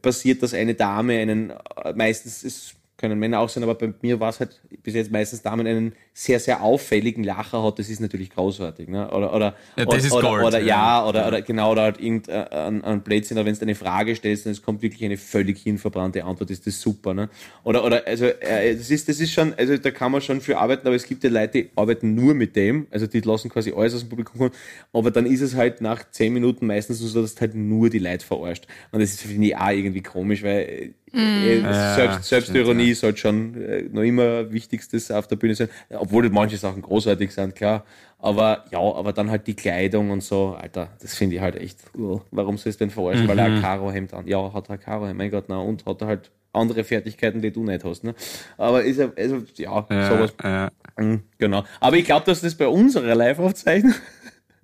[0.00, 4.20] passiert, dass eine Dame einen, äh, meistens ist, können Männer auch sein, aber bei mir
[4.20, 8.00] war es halt bis jetzt meistens Damen einen sehr, sehr auffälligen Lacher hat, das ist
[8.00, 8.88] natürlich großartig.
[8.88, 9.10] Ne?
[9.10, 10.66] Oder, oder, Ja, das ist oder, Gold, oder, ja.
[10.66, 14.46] ja, oder, oder genau, oder halt irgendein ein Blödsinn, oder wenn du eine Frage stellst
[14.46, 17.14] und es kommt wirklich eine völlig hinverbrannte Antwort, ist das super.
[17.14, 17.28] Ne?
[17.64, 20.56] Oder, oder also äh, das ist, das ist schon, also da kann man schon für
[20.56, 23.72] arbeiten, aber es gibt ja Leute, die arbeiten nur mit dem, also die lassen quasi
[23.72, 24.52] alles aus dem Publikum kommen,
[24.92, 28.24] aber dann ist es halt nach zehn Minuten meistens so, dass halt nur die Leute
[28.24, 28.68] verarscht.
[28.92, 33.18] Und das ist finde ich auch irgendwie komisch, weil äh, Ja, Selbst, Selbstironie stimmt, sollte
[33.18, 35.68] schon äh, noch immer Wichtigstes auf der Bühne sein,
[36.04, 37.84] obwohl manche Sachen großartig sind, klar.
[38.18, 41.78] Aber ja, aber dann halt die Kleidung und so, Alter, das finde ich halt echt,
[41.98, 43.28] uh, warum soll es denn verarschen?
[43.28, 43.56] Weil er Mhm.
[43.56, 44.26] ein Karohemd an.
[44.26, 47.50] Ja, hat er ein Karohemd, mein Gott, na und hat er halt andere Fertigkeiten, die
[47.50, 48.04] du nicht hast.
[48.04, 48.14] Ne?
[48.56, 50.32] Aber ist er, also, ja, Ja, sowas.
[50.42, 50.68] ja.
[50.96, 51.64] Mhm, Genau.
[51.80, 53.94] Aber ich glaube, dass das bei unserer Live-Aufzeichnung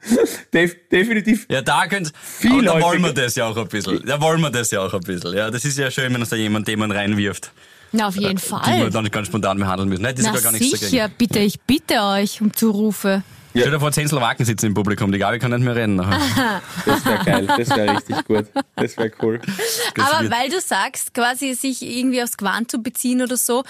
[0.54, 4.02] def definitiv Ja, da könnt Viel da wollen wir das ja auch ein bisschen.
[4.06, 5.34] Da wollen wir das ja auch ein bisschen.
[5.36, 7.52] Ja, das ist ja schön, wenn uns da jemand Themen reinwirft,
[7.92, 8.90] Na, auf jeden die wir Fall.
[8.90, 10.02] dann ganz spontan behandeln müssen.
[10.02, 11.14] Nein, das ist Na ja gar nichts sicher, dagegen.
[11.18, 13.22] bitte, ich bitte euch um Zurufe.
[13.52, 13.62] Ja.
[13.62, 15.96] Stell dir vor, zehn Slowaken sitzen im Publikum, die Gabi kann nicht mehr reden.
[15.96, 16.62] nachher.
[16.86, 18.46] Das wäre geil, das wäre richtig gut.
[18.76, 19.40] Das wäre cool.
[19.96, 23.64] Das Aber wird- weil du sagst, quasi sich irgendwie aufs Gewand zu beziehen oder so,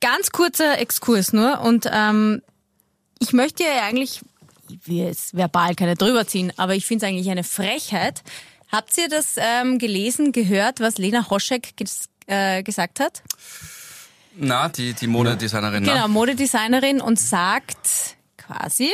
[0.00, 2.40] ganz kurzer Exkurs nur und ähm,
[3.18, 4.22] ich möchte ja eigentlich,
[4.70, 8.22] ich will jetzt verbal keine drüber ziehen, aber ich finde es eigentlich eine Frechheit.
[8.72, 13.22] Habt ihr das ähm, gelesen, gehört, was Lena Hoschek ges äh, gesagt hat?
[14.36, 15.84] Na, die, die Modedesignerin.
[15.84, 16.08] Genau, na?
[16.08, 18.90] Modedesignerin und sagt quasi,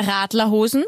[0.00, 0.84] Radlerhosen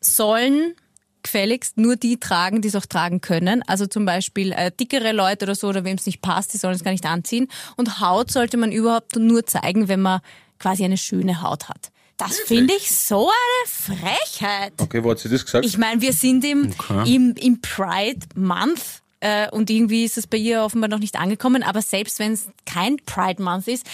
[0.00, 0.74] sollen
[1.22, 3.62] gefälligst nur die tragen, die es auch tragen können.
[3.66, 6.74] Also zum Beispiel äh, dickere Leute oder so, oder wem es nicht passt, die sollen
[6.74, 7.48] es gar nicht anziehen.
[7.76, 10.20] Und Haut sollte man überhaupt nur zeigen, wenn man
[10.58, 11.90] quasi eine schöne Haut hat.
[12.18, 14.74] Das finde ich so eine Frechheit.
[14.78, 15.64] Okay, wo hat sie das gesagt?
[15.64, 17.14] Ich meine, wir sind im, Okay.
[17.16, 21.62] im, im Pride Month äh, und irgendwie ist es bei ihr offenbar noch nicht angekommen,
[21.62, 23.86] aber selbst wenn es kein Pride Month ist,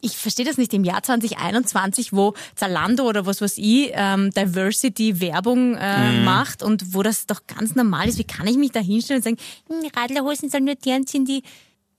[0.00, 5.20] ich verstehe das nicht im Jahr 2021, wo Zalando oder was weiß ich ähm, Diversity
[5.20, 6.24] Werbung äh, Mhm.
[6.24, 8.18] macht und wo das doch ganz normal ist.
[8.18, 9.36] Wie kann ich mich da hinstellen und sagen,
[9.68, 11.42] "Hm, Radlerhosen sollen nur die anziehen, die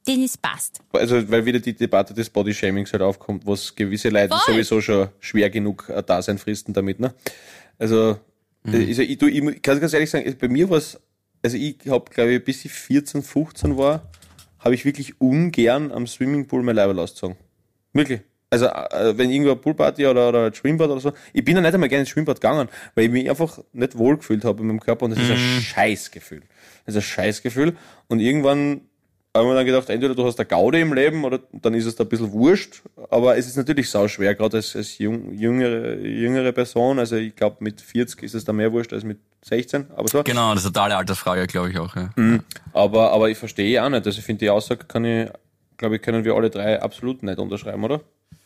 [0.07, 0.79] denen es passt.
[0.93, 4.55] Also, weil wieder die Debatte des Bodyshamings halt aufkommt, was gewisse Leute Voll.
[4.55, 7.13] sowieso schon schwer genug äh, Dasein fristen damit, ne?
[7.77, 8.17] Also,
[8.65, 10.99] äh, also ich, du, ich kann ganz ehrlich sagen, bei mir war es,
[11.43, 14.10] also ich habe, glaube ich, bis ich 14, 15 war,
[14.60, 17.38] habe ich wirklich ungern am Swimmingpool mein Leiberl ausgezogen.
[17.93, 18.21] Wirklich.
[18.49, 21.63] Also, äh, wenn irgendwo eine Poolparty oder, oder ein Schwimmbad oder so, ich bin dann
[21.63, 24.82] nicht einmal gerne ins Schwimmbad gegangen, weil ich mich einfach nicht wohlgefühlt habe in meinem
[24.82, 26.41] Körper und das ist ein Scheißgefühl.
[26.86, 27.77] Das ist ein Scheißgefühl.
[28.08, 28.82] Und irgendwann
[29.35, 31.85] habe ich mir dann gedacht, entweder du hast eine Gaude im Leben oder dann ist
[31.85, 32.81] es da ein bisschen wurscht.
[33.09, 36.99] Aber es ist natürlich sau schwer, gerade als, als jung, jüngere, jüngere Person.
[36.99, 39.87] Also ich glaube, mit 40 ist es da mehr wurscht als mit 16.
[39.95, 40.23] Aber so.
[40.23, 41.95] Genau, das ist eine totale Altersfrage, glaube ich auch.
[41.95, 42.09] Ja.
[42.73, 44.05] Aber, aber ich verstehe auch nicht.
[44.05, 45.29] Also ich finde, die Aussage kann ich,
[45.77, 48.01] glaube ich, können wir alle drei absolut nicht unterschreiben, oder?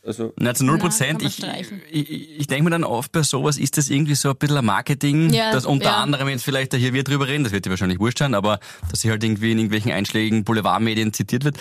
[0.06, 1.22] Also, Na, zu 0 Na, kann Prozent.
[1.24, 1.44] Ich,
[1.92, 4.66] ich, ich, denke mir dann oft bei sowas, ist das irgendwie so ein bisschen ein
[4.66, 5.98] Marketing, Ja, dass unter ja.
[5.98, 8.60] anderem jetzt vielleicht hier wir drüber reden, das wird dir wahrscheinlich wurscht sein, aber
[8.92, 11.58] dass sie halt irgendwie in irgendwelchen einschlägigen Boulevardmedien zitiert wird.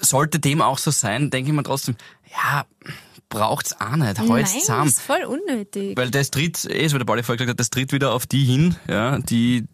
[0.00, 1.96] Sollte dem auch so sein, denke ich mir trotzdem,
[2.30, 2.64] ja,
[3.28, 4.88] braucht's auch nicht, Nein, halt's zusammen.
[4.88, 5.96] ist voll unnötig.
[5.96, 8.26] Weil das tritt, eh, so wie der Pauli vorher gesagt hat, das tritt wieder auf
[8.26, 9.66] die hin, ja, die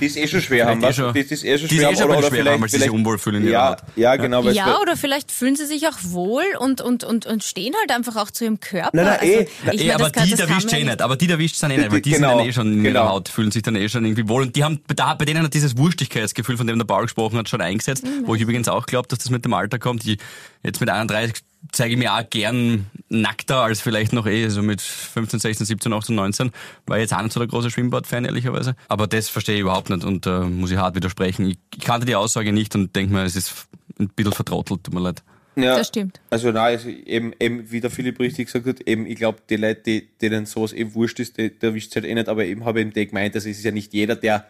[0.00, 1.82] die ist eh schon schwer haben, eh schon- die ist eh schon die ist schwer
[1.82, 3.52] eh haben, schon oder, oder schwer vielleicht, haben, weil sie sich unwohl fühlen in ihrer
[3.52, 3.78] ja, Haut.
[3.96, 4.44] ja, genau.
[4.44, 7.90] es- Ja, oder vielleicht fühlen sie sich auch wohl und, und, und, und stehen halt
[7.96, 8.90] einfach auch zu ihrem Körper.
[8.92, 9.36] Nein, nein, eh.
[9.38, 11.02] also, Na, ich eh, mein, aber das die das erwischt eh nicht.
[11.02, 12.92] Aber die erwischt dann eh nicht, weil die Genau, sind dann eh schon in ihrer
[12.92, 13.08] genau.
[13.08, 14.42] Haut, fühlen sich dann eh schon irgendwie wohl.
[14.42, 17.48] Und die haben, da, bei denen hat dieses Wurstigkeitsgefühl, von dem der Paul gesprochen hat,
[17.48, 18.26] schon eingesetzt, Mhm.
[18.26, 20.04] wo ich übrigens auch glaube, dass das mit dem Alter kommt.
[20.04, 20.18] Die,
[20.62, 21.34] jetzt mit 31
[21.72, 25.92] zeige ich mir auch gern nackter als vielleicht noch eh, so mit 15, 16, 17,
[25.92, 26.50] 18, 19.
[26.86, 28.76] War jetzt auch nicht so der große Schwimmbad-Fan, ehrlicherweise.
[28.88, 31.46] Aber das verstehe ich überhaupt nicht und äh, muss ich hart widersprechen.
[31.46, 33.68] Ich, ich kannte die Aussage nicht und denke mir, es ist
[33.98, 35.22] ein bisschen vertrottelt, tut mir leid.
[35.56, 36.20] Ja, Das stimmt.
[36.30, 39.56] Also nein, also eben, eben, wie der Philipp richtig gesagt hat, eben, ich glaube, die
[39.56, 42.64] Leute, die, denen sowas eben wurscht ist, die, die erwischt halt eh nicht, aber eben
[42.64, 44.46] habe ich eben gemeint, dass es ist ja nicht jeder, der,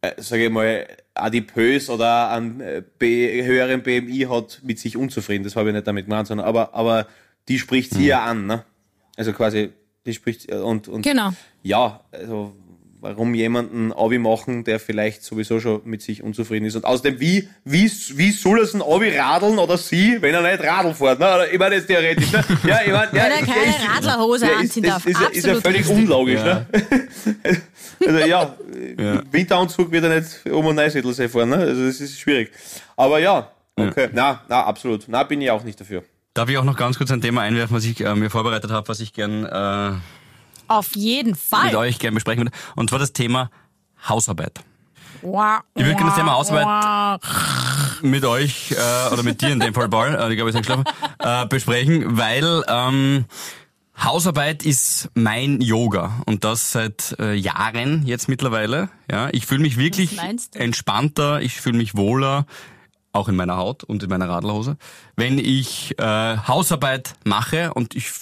[0.00, 5.44] äh, sage ich mal, adipös oder einen äh, höheren BMI hat, mit sich unzufrieden.
[5.44, 7.06] Das habe ich nicht damit gemeint, sondern aber, aber
[7.48, 8.64] die spricht sie ja an, ne?
[9.16, 9.70] Also quasi,
[10.06, 11.30] die spricht und, und Genau.
[11.62, 12.54] ja, also
[13.00, 16.74] warum jemanden Abi machen, der vielleicht sowieso schon mit sich unzufrieden ist.
[16.76, 17.84] Und außerdem, wie, wie,
[18.14, 21.18] wie soll es ein Abi radeln oder sie, wenn er nicht Radl fährt?
[21.20, 21.46] Ne?
[21.52, 22.32] Ich meine, das ist theoretisch.
[22.32, 22.44] Ne?
[22.66, 25.06] Ja, ich meine, ja, Wenn er ist- keine ist- Radlerhose ja, ist- anziehen das darf.
[25.06, 25.96] Ist, ja- ist ja Absolut völlig richtig.
[25.96, 26.40] unlogisch.
[26.40, 26.54] Ja.
[26.54, 26.66] Ne?
[28.06, 28.54] Also ja,
[29.32, 31.48] Winteranzug wird er nicht um und Neusiedlsee fahren.
[31.50, 31.56] Ne?
[31.56, 32.52] Also das ist schwierig.
[32.96, 34.08] Aber ja, okay.
[34.12, 35.04] Na, na, absolut.
[35.08, 36.04] Na, bin ich auch nicht dafür.
[36.32, 38.86] Darf ich auch noch ganz kurz ein Thema einwerfen, was ich äh, mir vorbereitet habe,
[38.88, 39.92] was ich gern äh,
[40.68, 41.74] Auf jeden mit Fall.
[41.76, 42.56] euch gern besprechen würde.
[42.76, 43.50] Und zwar das Thema
[44.08, 44.60] Hausarbeit.
[45.22, 45.60] Wow.
[45.74, 48.02] Ich würde gerne das Thema Hausarbeit Wow.
[48.02, 50.68] mit euch, äh, oder mit dir in dem Fall, Paul, äh, ich glaube, ich ist
[50.68, 50.84] eingeschlafen,
[51.18, 53.24] äh, besprechen, weil ähm,
[54.00, 58.90] Hausarbeit ist mein Yoga und das seit äh, Jahren jetzt mittlerweile.
[59.10, 60.18] Ja, ich fühle mich wirklich
[60.54, 62.46] entspannter, ich fühle mich wohler,
[63.12, 64.76] auch in meiner Haut und in meiner Radlerhose,
[65.16, 68.12] wenn ich äh, Hausarbeit mache und ich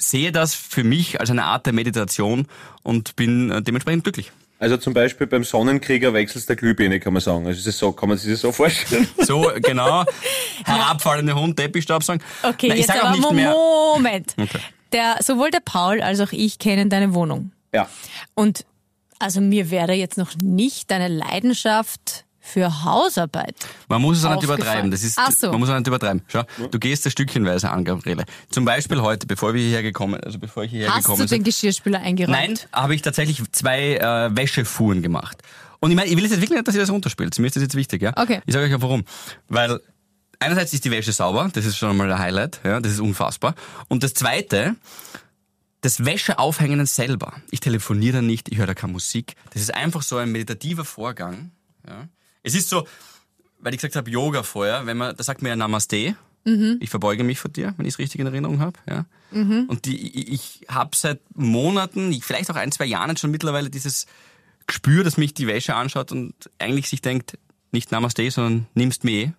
[0.00, 2.46] sehe das für mich als eine Art der Meditation
[2.82, 4.32] und bin äh, dementsprechend glücklich.
[4.58, 7.46] Also zum Beispiel beim Sonnenkrieger wechselst der Glühbirne, kann man sagen.
[7.46, 9.08] Also ist es so, kann man sich das so vorstellen?
[9.16, 10.04] So, genau.
[10.64, 12.20] Herabfallende Hund, Teppichstab sagen.
[12.42, 13.16] Okay, Nein, ich jetzt aber.
[13.16, 14.34] Moment.
[14.36, 14.58] Okay.
[14.92, 17.52] Der, sowohl der Paul als auch ich kennen deine Wohnung.
[17.72, 17.88] Ja.
[18.34, 18.66] Und
[19.18, 23.54] also mir wäre jetzt noch nicht deine Leidenschaft für Hausarbeit.
[23.88, 24.90] Man muss es auch nicht übertreiben.
[24.90, 25.50] Das ist, Ach so.
[25.50, 26.22] man muss auch nicht übertreiben.
[26.28, 28.24] Schau, du gehst da stückchenweise an, Gabriele.
[28.50, 31.38] Zum Beispiel heute, bevor wir hierher gekommen, also bevor ich hierher Hast gekommen du den
[31.38, 31.44] bin.
[31.44, 32.36] Geschirrspüler eingeräumt?
[32.36, 35.42] Nein, habe ich tatsächlich zwei äh, Wäschefuhren gemacht.
[35.80, 37.38] Und ich meine, ich will jetzt wirklich nicht, dass ihr das runterspielt.
[37.38, 38.12] Mir ist das jetzt wichtig, ja?
[38.16, 38.40] Okay.
[38.46, 39.04] Ich sage euch auch warum.
[39.48, 39.80] Weil
[40.38, 43.54] einerseits ist die Wäsche sauber, das ist schon einmal ein Highlight, ja, das ist unfassbar.
[43.88, 44.76] Und das zweite,
[45.80, 47.34] das Wäscheaufhängen selber.
[47.50, 49.34] Ich telefoniere da nicht, ich höre da keine Musik.
[49.52, 51.52] Das ist einfach so ein meditativer Vorgang.
[51.86, 52.08] Ja.
[52.42, 52.86] Es ist so,
[53.58, 56.16] weil ich gesagt habe, Yoga vorher, wenn man, da sagt man ja Namaste.
[56.80, 58.78] Ich verbeuge mich vor dir, wenn ich es richtig in Erinnerung habe.
[58.88, 59.04] Ja.
[59.68, 63.68] Und die, ich, ich habe seit Monaten, ich- vielleicht auch ein, zwei Jahren schon mittlerweile
[63.68, 64.06] dieses
[64.66, 67.36] Gespür, dass mich die Wäsche anschaut und eigentlich sich denkt,
[67.72, 69.32] nicht Namaste, sondern nimmst mir eh.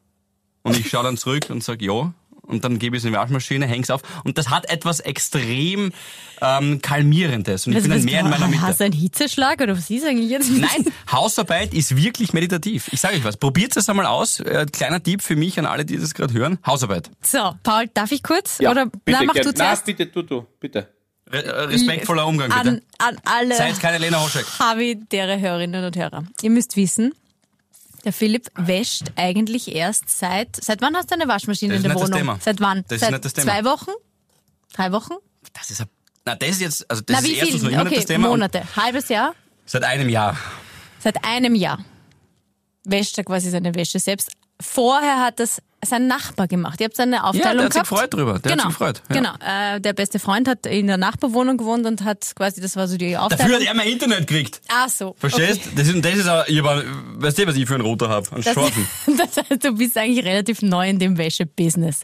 [0.62, 2.14] Und ich schaue dann zurück und sage ja.
[2.44, 4.02] Und dann gebe ich es in die Waschmaschine, häng's auf.
[4.24, 5.94] Und das hat etwas extrem
[6.42, 7.66] ähm, Kalmierendes.
[7.68, 8.62] Und ich Also, bin dann mehr du- in meiner Mitte.
[8.62, 10.50] Hast du einen Hitzeschlag oder was ist eigentlich jetzt?
[10.52, 12.90] Nein, Hausarbeit ist wirklich meditativ.
[12.92, 14.40] Ich sage euch was, probiert es einmal aus.
[14.40, 16.58] Äh, kleiner Tipp für mich an alle, die das gerade hören.
[16.66, 17.10] Hausarbeit.
[17.22, 18.58] So, Paul, darf ich kurz?
[18.60, 18.72] ja.
[18.72, 19.46] oder bitte, na, mach gern.
[19.46, 19.84] du zuerst.
[19.88, 20.88] Na, bitte, tu, du, bitte.
[21.32, 22.60] Re äh, respektvoller Umgang, bitte.
[22.70, 24.46] An, an alle Seid keine Lena Hoschek.
[24.60, 26.26] Habitäre Hörerinnen und Hörer.
[26.42, 27.14] Ihr müsst wissen,
[28.02, 31.90] der Philipp wäscht eigentlich erst seit, seit wann hast du eine Waschmaschine in ist der
[31.94, 32.20] nicht das Wohnung?
[32.20, 32.40] Thema.
[32.42, 32.84] Seit wann?
[32.88, 33.52] Das ist seit nicht das Thema.
[33.52, 33.92] zwei Wochen?
[34.74, 35.14] Drei Wochen?
[35.54, 35.88] Das ist, ein,
[36.26, 37.70] na, das ist jetzt, also das Na, ist wie erstens viel?
[37.72, 38.28] noch immer Okay, das Thema.
[38.30, 38.64] Monate.
[38.76, 39.36] Halbes Jahr?
[39.66, 40.38] Seit einem Jahr.
[41.00, 41.84] Seit einem Jahr
[42.84, 44.32] wäscht er quasi seine Wäsche selbst.
[44.60, 46.80] Vorher hat das sein Nachbar gemacht.
[46.80, 47.90] Ihr habt seine Aufteilung der hat sich gehabt.
[47.90, 48.40] gefreut drüber.
[48.40, 48.70] Der hat genau.
[48.70, 49.16] sich gefreut, ja.
[49.16, 49.32] Genau.
[49.76, 52.98] Äh, der beste Freund hat in der Nachbarwohnung gewohnt und hat quasi, das war so
[52.98, 53.52] die Aufteilung.
[53.52, 54.62] Dafür hat er mein Internet gekriegt.
[54.70, 55.16] Ach so.
[55.18, 55.62] Verstehst?
[55.68, 55.76] Okay.
[55.76, 56.84] Das ist, das ist auch, ich hab,
[57.22, 58.32] weißt du, was ich für einen Router habe?
[58.32, 58.88] Einen Das, scharfen.
[59.18, 62.02] das heißt, du bist eigentlich relativ neu in dem Wäsche-Business.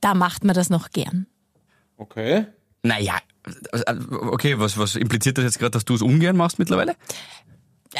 [0.00, 1.26] Da macht man das noch gern.
[1.96, 2.46] Okay.
[2.82, 3.16] Naja,
[4.30, 6.94] okay, was, was impliziert das jetzt gerade, dass du es ungern machst mittlerweile?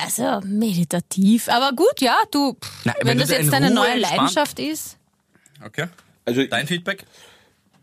[0.05, 1.49] Also meditativ.
[1.49, 4.17] Aber gut, ja, du, Na, wenn wenn das da jetzt in deine Ruhe neue entspannt-
[4.17, 4.99] Leidenschaft ist.
[5.65, 5.87] Okay.
[6.25, 7.05] Also, Dein Feedback?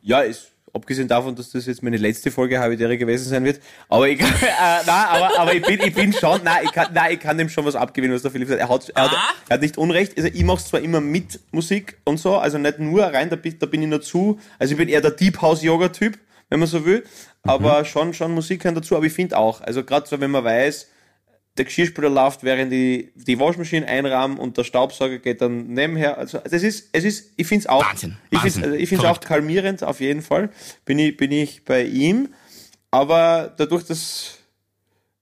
[0.01, 3.61] ja, ist abgesehen davon, dass das jetzt meine letzte Folge Habitäre gewesen sein wird.
[3.89, 7.13] Aber ich, äh, nein, aber, aber ich bin, ich bin schon, nein, ich kann, nein,
[7.13, 8.59] ich kann dem schon was abgewinnen, was der Philipp sagt.
[8.59, 9.33] Er hat, er hat, Ah.
[9.49, 10.17] er hat nicht Unrecht.
[10.17, 13.57] Also ich mache zwar immer mit Musik und so, also nicht nur rein, da bin,
[13.59, 14.39] da bin ich nur zu.
[14.57, 16.17] Also ich bin eher der Deep House Yoga Typ,
[16.49, 17.03] wenn man so will.
[17.43, 18.95] Aber schon, schon Musik kann dazu.
[18.95, 20.87] Aber ich finde auch, also gerade so, wenn man weiß,
[21.57, 26.17] der Geschirrspüler läuft, während die, die Waschmaschine einrahmen und der Staubsauger geht dann nebenher.
[26.17, 29.19] Also das ist, es ist, ich finde es auch, Wahnsinn, ich finde also es auch
[29.19, 30.49] kalmierend, auf jeden Fall.
[30.85, 32.29] Bin ich, bin ich bei ihm.
[32.89, 34.37] Aber dadurch, dass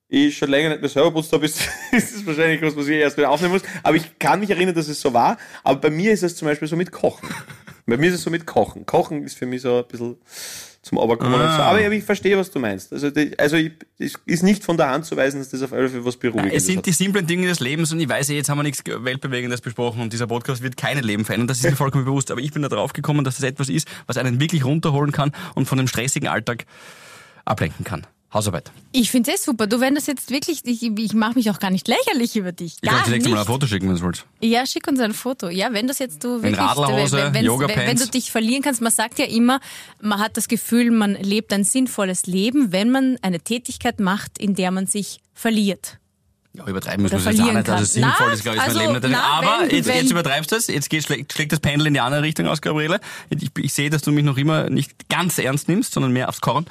[0.08, 1.60] ich schon länger nicht mehr selber putzt habe, ist,
[1.92, 3.62] ist es wahrscheinlich was, was ich erst wieder aufnehmen muss.
[3.82, 5.36] Aber ich kann mich erinnern, dass es so war.
[5.62, 7.28] Aber bei mir ist es zum Beispiel so mit Kochen.
[7.84, 8.86] Bei mir ist es so mit Kochen.
[8.86, 10.16] Kochen ist für mich so ein bisschen
[10.82, 11.34] zum Oberkommen.
[11.34, 11.46] und so.
[11.46, 11.70] Ah.
[11.70, 12.92] Aber ich, verstehe, was du meinst.
[12.92, 15.72] Also, die, also ich, es ist nicht von der Hand zu weisen, dass das auf
[15.72, 16.86] alle Fälle was Beruhigendes Es sind hat.
[16.86, 20.02] die simplen Dinge des Lebens und ich weiß, eh, jetzt haben wir nichts Weltbewegendes besprochen
[20.02, 22.62] und dieser Podcast wird keine Leben verändern, das ist mir vollkommen bewusst, aber ich bin
[22.62, 25.86] da drauf gekommen, dass das etwas ist, was einen wirklich runterholen kann und von dem
[25.86, 26.66] stressigen Alltag
[27.44, 28.06] ablenken kann.
[28.32, 28.72] Hausarbeit.
[28.92, 29.66] Ich finde es eh super.
[29.66, 32.76] Du, wenn das jetzt wirklich, ich, ich mache mich auch gar nicht lächerlich über dich.
[32.80, 33.46] Ich kann Gar euch nächstes Mal ein.
[33.46, 34.24] Foto schicken, wenn ihr wollt.
[34.40, 35.48] Ja, schick uns ein Foto.
[35.50, 39.18] Ja, wenn das jetzt du wirklich, wenn, wenn, wenn du dich verlieren kannst, man sagt
[39.18, 39.60] ja immer,
[40.00, 44.54] man hat das Gefühl, man lebt ein sinnvolles Leben, wenn man eine Tätigkeit macht, in
[44.54, 45.98] der man sich verliert.
[46.54, 47.56] Ja, übertreiben müssen wir es jetzt auch nicht.
[47.68, 47.84] Also kann.
[47.86, 49.16] sinnvoll Na, ist, glaube ich, also, mein Leben natürlich.
[49.16, 50.66] na, Aber wenn- jetzt, wenn- jetzt übertreibst du es.
[50.66, 53.00] Jetzt geht, schlägt, schlägt das Pendel in die andere Richtung aus, Gabriele.
[53.30, 56.42] Ich, ich sehe, dass du mich noch immer nicht ganz ernst nimmst, sondern mehr aufs
[56.42, 56.66] Korn.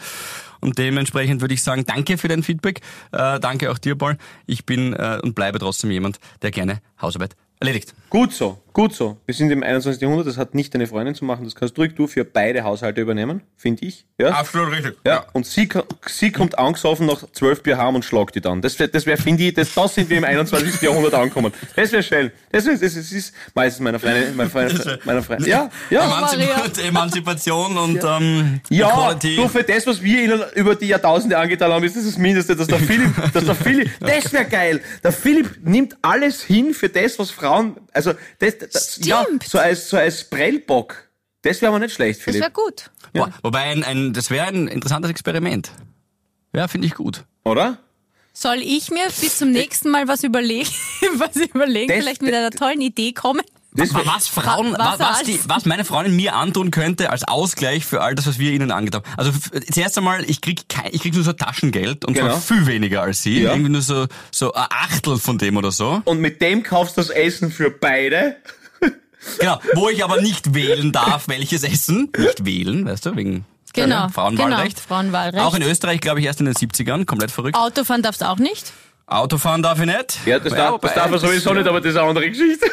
[0.62, 2.82] Und dementsprechend würde ich sagen, danke für dein Feedback.
[3.12, 4.17] Äh, danke auch dir, Paul.
[4.45, 7.93] Ich bin äh, und bleibe trotzdem jemand, der gerne Hausarbeit erledigt.
[8.10, 9.17] Gut so, gut so.
[9.25, 10.01] Wir sind im 21.
[10.01, 13.01] Jahrhundert, das hat nicht deine Freundin zu machen, das kannst ruhig du für beide Haushalte
[13.01, 14.05] übernehmen, finde ich.
[14.17, 14.29] Ja?
[14.29, 14.97] Absolut richtig.
[15.05, 15.67] Ja, und sie,
[16.07, 18.62] sie kommt angesoffen nach zwölf Bier heim und schlagt die dann.
[18.62, 20.81] Das wäre, das wär, finde ich, das, das sind wir im 21.
[20.81, 21.53] Jahrhundert angekommen.
[21.75, 22.31] Das wäre schön.
[22.51, 25.47] Das ist, das ist, das ist meistens meiner Freundin, meiner Freundin, meiner Freundin.
[25.47, 26.05] Ja, ja.
[26.05, 29.36] Emanzipa Emanzipation und ähm, Ja, Equality.
[29.36, 32.55] du, für das, was wir ihnen über die Jahrtausende angetan haben, ist das das Mindeste,
[32.55, 34.81] dass der Philipp, dass der Philipp, das wäre geil.
[35.03, 39.89] Der Philipp nimmt alles hin für das, was Frauen, also, das, das ja, so als,
[39.89, 41.10] so als Prellbock.
[41.43, 42.41] Das wäre aber nicht schlecht, Das Philipp.
[42.41, 42.91] wäre gut.
[43.13, 45.71] Wo- Wobei, ein, ein, das wäre ein interessantes Experiment.
[46.56, 47.25] Ja, finde ich gut.
[47.43, 47.77] Oder?
[48.34, 50.69] Soll ich mir bis zum nächsten Mal was überlegen,
[51.15, 53.41] was überlegen, Das- vielleicht mit einer tollen Idee kommen?
[53.73, 58.01] Das was Frauen, Was was, die, was meine Freundin mir antun könnte als Ausgleich für
[58.01, 59.13] all das, was wir ihnen angetan haben.
[59.17, 59.31] Also
[59.71, 62.29] zuerst einmal, ich krieg kein, ich krieg nur so Taschengeld und Genau.
[62.31, 63.43] zwar viel weniger als sie.
[63.43, 63.51] Ja.
[63.51, 66.01] Irgendwie nur so, so ein Achtel von dem oder so.
[66.03, 68.36] und mit dem kaufst du das Essen für beide.
[69.39, 69.60] Genau.
[69.75, 72.12] Wo ich aber nicht wählen darf, welches Essen.
[72.17, 74.77] Nicht wählen, weißt du, wegen Genau, Frauenwahlrecht.
[74.77, 75.43] genau, Frauenwahlrecht.
[75.45, 77.55] Auch in Österreich, glaube ich, erst in den 70ern, komplett verrückt.
[77.55, 78.73] Autofahren darfst du auch nicht.
[79.07, 80.19] Autofahren darf ich nicht.
[80.25, 82.65] Ja, das, darf, wobei, das darf er sowieso nicht, aber das ist eine andere Geschichte.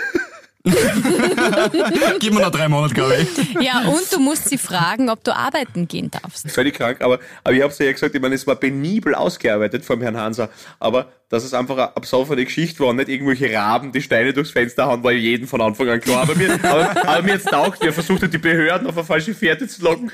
[2.19, 3.55] Gib mir noch drei Monate, glaube ich.
[3.61, 6.51] Ja, und du musst sie fragen, ob du arbeiten gehen darfst.
[6.51, 10.01] Völlig krank, aber, aber ich hab's ja gesagt, ich meine, es war penibel ausgearbeitet vom
[10.01, 14.01] Herrn Hanser, aber dass es einfach eine absaufende Geschichte war und nicht irgendwelche Raben, die
[14.01, 16.23] Steine durchs Fenster hauen, war jedem von Anfang an klar.
[16.23, 19.05] Aber mir, aber, aber mir jetzt taugt, wie er versucht hat, die Behörden auf eine
[19.05, 20.11] falsche Fährte zu locken.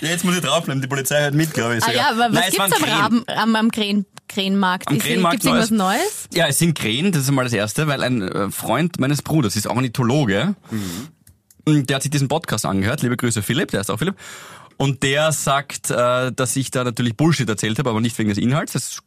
[0.00, 1.84] Ja, jetzt muss ich draufbleiben, die Polizei hört mit, glaube ich.
[1.84, 3.00] Ah ja, aber Nein, was es waren gibt's am Krähen.
[3.00, 4.88] Raben, am, am Krähen, Krähenmarkt?
[4.88, 6.28] Am Ist- Krähenmarkt Gibt's irgendwas Neues?
[6.34, 9.56] Ja, es sind Krähen, das ist einmal das Erste, weil ein äh, Freund meines Bruders
[9.56, 10.54] ist auch Ornithologe.
[11.64, 13.02] Und Der hat sich diesen Podcast angehört.
[13.02, 14.14] Liebe Grüße, Philipp, der ist auch Philipp.
[14.78, 18.36] Und der sagt, äh, dass ich da natürlich Bullshit erzählt habe, aber nicht wegen des
[18.38, 18.72] Inhalts.
[18.74, 18.98] Das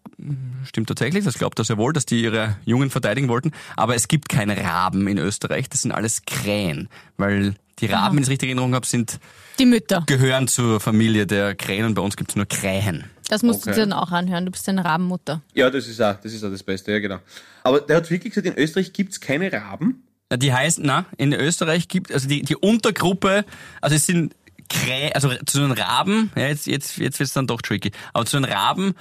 [0.68, 3.52] stimmt tatsächlich, das glaubt er sehr wohl, dass die ihre Jungen verteidigen wollten.
[3.78, 6.90] Aber es gibt keine Raben in Österreich, das sind alles Krähen.
[7.18, 9.20] Weil die Raben, wenn ich es richtig in Erinnerung habe, sind,
[9.60, 10.04] Die Mütter.
[10.08, 13.06] gehören zur Familie der Krähen und bei uns gibt es nur Krähen.
[13.30, 13.70] Das musst Okay.
[13.70, 14.46] du dir dann auch anhören.
[14.46, 15.42] Du bist eine Rabenmutter.
[15.54, 17.20] Ja, das ist auch, das ist auch das Beste, ja genau.
[17.64, 20.04] Aber der hat wirklich gesagt, in Österreich gibt's keine Raben.
[20.36, 23.46] Die heißt, na, in Österreich gibt, also die, die Untergruppe,
[23.82, 24.36] also es sind
[24.70, 28.38] Krä, also zu den Raben, ja, jetzt, jetzt, jetzt wird's dann doch tricky, aber zu
[28.40, 28.94] den Raben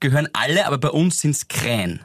[0.00, 2.00] gehören alle, aber bei uns sind's Krähen.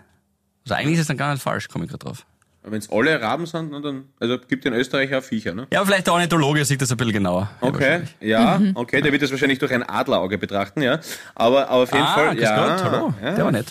[0.63, 2.25] Also eigentlich ist es dann gar nicht falsch, komme ich gerade drauf.
[2.61, 5.65] Aber wenn's alle Raben sind, dann, also gibt in Österreich auch Viecher, ne?
[5.71, 7.49] Ja, aber vielleicht der Ornithologe sieht das ein bisschen genauer.
[7.61, 10.99] Ja, Okay, ja, okay, der wird das wahrscheinlich durch ein Adlerauge betrachten, ja.
[11.35, 12.67] Aber, aber auf jeden Ah, Fall, ja.
[12.77, 13.13] Gott, hallo.
[13.23, 13.67] Ja, Der war nett.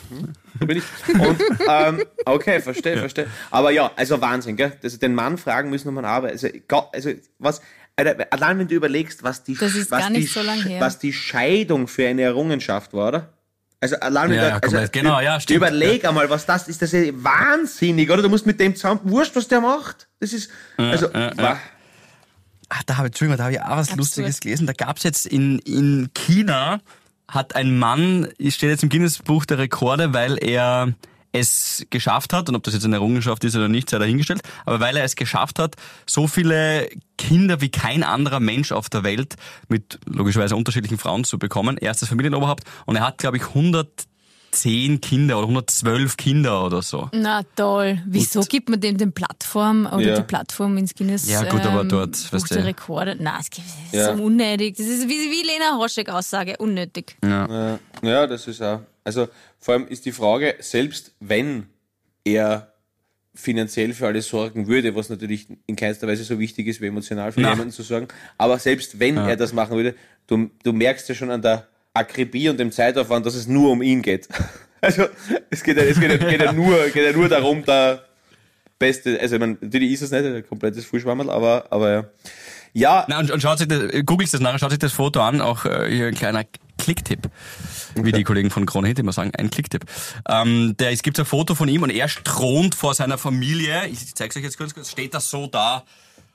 [0.58, 0.84] So bin ich.
[1.14, 3.26] Und, ähm, okay, verstehe, verstehe.
[3.50, 4.72] Aber ja, also Wahnsinn, gell?
[4.82, 6.42] Also den Mann fragen müssen, ob man arbeitet.
[6.72, 7.60] Also, also was,
[7.94, 9.72] Alter, allein wenn du überlegst, was die, was
[10.12, 10.40] die, so
[10.80, 13.28] was die Scheidung für eine Errungenschaft war, oder?
[13.80, 14.92] Also allein Ja, ja, du, also, komplett.
[14.92, 15.56] Genau, ja, stimmt.
[15.58, 18.22] überleg einmal, was das ist, das ist wahnsinnig, oder?
[18.22, 20.08] Du musst mit dem zusammen, wurscht, was der macht.
[20.20, 21.58] Das ist, also, wa-
[22.70, 23.98] Ach, da habe ich, Entschuldigung, da habe ich auch was Absurd.
[23.98, 24.66] Lustiges gelesen.
[24.66, 26.80] Da gab's jetzt in, in China,
[27.28, 30.92] hat ein Mann, steht jetzt im Guinness-Buch der Rekorde, weil er
[31.32, 34.80] es geschafft hat, und ob das jetzt eine Errungenschaft ist oder nicht, sei dahingestellt, aber
[34.80, 35.74] weil er es geschafft hat,
[36.06, 36.88] so viele
[37.18, 39.34] Kinder wie kein anderer Mensch auf der Welt
[39.68, 41.76] mit logischerweise unterschiedlichen Frauen zu bekommen.
[41.78, 43.42] Er ist das Familienoberhaupt und er hat, glaube ich,
[44.52, 47.08] 110 Kinder oder 112 Kinder oder so.
[47.12, 48.00] Na toll.
[48.06, 50.14] Wieso gibt man dem den Plattform oder Ja.
[50.16, 52.64] die Plattform ins Guinness Ja, gut, aber ähm, dort, Buch weißt der du.
[52.64, 53.16] Rekorde?
[53.20, 54.16] Nein, das ist Ja.
[54.16, 54.76] so unnötig.
[54.76, 57.16] Das ist wie, wie Lena Hoschek Aussage, unnötig.
[57.22, 58.80] Ja, ja, das ist auch.
[59.04, 61.66] Also vor allem ist die Frage, selbst wenn
[62.24, 62.72] er
[63.34, 67.30] finanziell für alles sorgen würde, was natürlich in keinster Weise so wichtig ist, wie emotional
[67.30, 67.50] für Na.
[67.50, 69.94] jemanden zu sorgen, aber selbst wenn er das machen würde,
[70.26, 73.82] du, du merkst ja schon an der Akribie und dem Zeitaufwand, dass es nur um
[73.82, 74.28] ihn geht.
[74.80, 75.06] Also
[75.50, 78.04] es geht ja, es geht ja, geht ja, nur, geht ja nur darum, der
[78.78, 82.04] beste, also ich meine, natürlich ist es nicht, ein komplettes Fußschwammerl, aber, aber ja.
[82.74, 85.40] Ja, Na, und, und schaut sich das, googelt das nachher, schaut sich das Foto an,
[85.40, 86.44] auch äh, hier ein kleiner
[86.78, 87.28] Klicktipp,
[88.04, 89.84] wie die Kollegen von Krone Hit immer sagen, ein Klicktipp.
[90.28, 94.14] Ähm, der, es gibt ein Foto von ihm und er thront vor seiner Familie, ich
[94.14, 95.84] zeig's euch jetzt kurz, kurz, steht das so da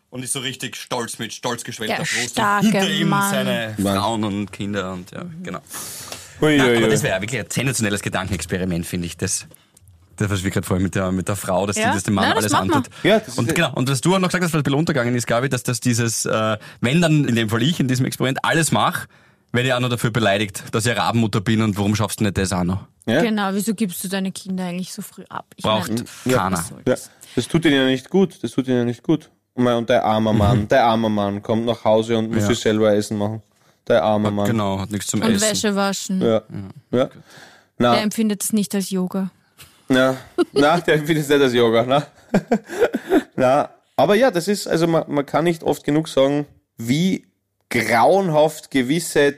[0.09, 2.39] und ist so richtig stolz mit stolz geschwellter Der Brust.
[2.61, 3.31] hinter ihm Mann.
[3.31, 5.59] seine Frauen und Kinder und ja, genau.
[6.41, 6.91] Ui, Na, ui, aber ui.
[6.91, 9.17] das wäre wirklich ein sensationelles Gedankenexperiment, finde ich.
[9.17, 9.47] Das,
[10.17, 11.89] das was wir gerade vorhin mit der, mit der Frau, dass Ja.
[11.89, 12.87] sie das dem Mann Nein, alles antut.
[13.03, 15.25] Ja, und genau, und was du auch noch gesagt hast, was ein bisschen untergegangen ist,
[15.25, 18.71] Gabi, dass das dieses, äh, wenn dann in dem Fall ich in diesem Experiment alles
[18.71, 19.07] mache,
[19.53, 22.37] werde ich auch noch dafür beleidigt, dass ich Rabenmutter bin und warum schaffst du nicht
[22.37, 22.85] das auch noch?
[23.05, 23.21] Ja?
[23.21, 25.45] Genau, wieso gibst du deine Kinder eigentlich so früh ab?
[25.55, 26.63] Ich Braucht meine, keiner.
[26.85, 26.95] Ja,
[27.35, 27.47] das?
[27.47, 28.43] tut ihnen ja nicht gut.
[28.43, 29.29] Das tut ihnen ja nicht gut.
[29.53, 32.47] Und mein- und der arme Mann, der arme Mann kommt nach Hause und muss Ja.
[32.49, 33.41] sich selber Essen machen.
[33.87, 34.47] Der arme Mann.
[34.47, 35.49] Genau, hat nichts zum Und Essen.
[35.49, 36.21] Wäsche waschen.
[36.21, 36.41] Ja.
[36.91, 37.05] ja.
[37.05, 37.09] Der
[37.77, 39.29] Na, empfindet es nicht als Yoga.
[39.89, 40.15] na,
[40.53, 42.07] na, der findet es nicht als Yoga, na.
[43.35, 46.45] na, aber ja, das ist, also man, man kann nicht oft genug sagen,
[46.77, 47.27] wie
[47.69, 49.33] grauenhaft gewisse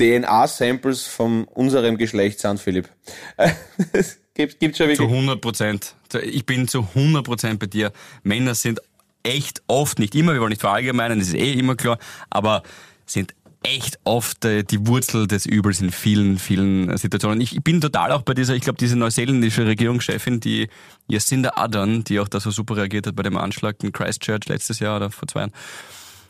[0.00, 2.88] DNA-Samples von unserem Geschlecht sind, Philipp.
[3.92, 5.08] Es gibt, gibt schon Zu wirklich.
[5.08, 5.94] 100 Prozent.
[6.22, 7.92] Ich bin zu 100 Prozent bei dir.
[8.22, 8.80] Männer sind
[9.22, 11.98] echt oft, nicht immer, wir wollen nicht verallgemeinern, das ist eh immer klar,
[12.30, 12.62] aber
[13.06, 17.40] sind echt oft äh, die Wurzel des Übels in vielen, vielen äh, Situationen.
[17.40, 20.68] Ich, ich bin total auch bei dieser, ich glaube, diese neuseeländische Regierungschefin, die
[21.08, 24.78] Jacinda Ardern, die auch da so super reagiert hat bei dem Anschlag in Christchurch letztes
[24.78, 25.52] Jahr oder vor zwei Jahren.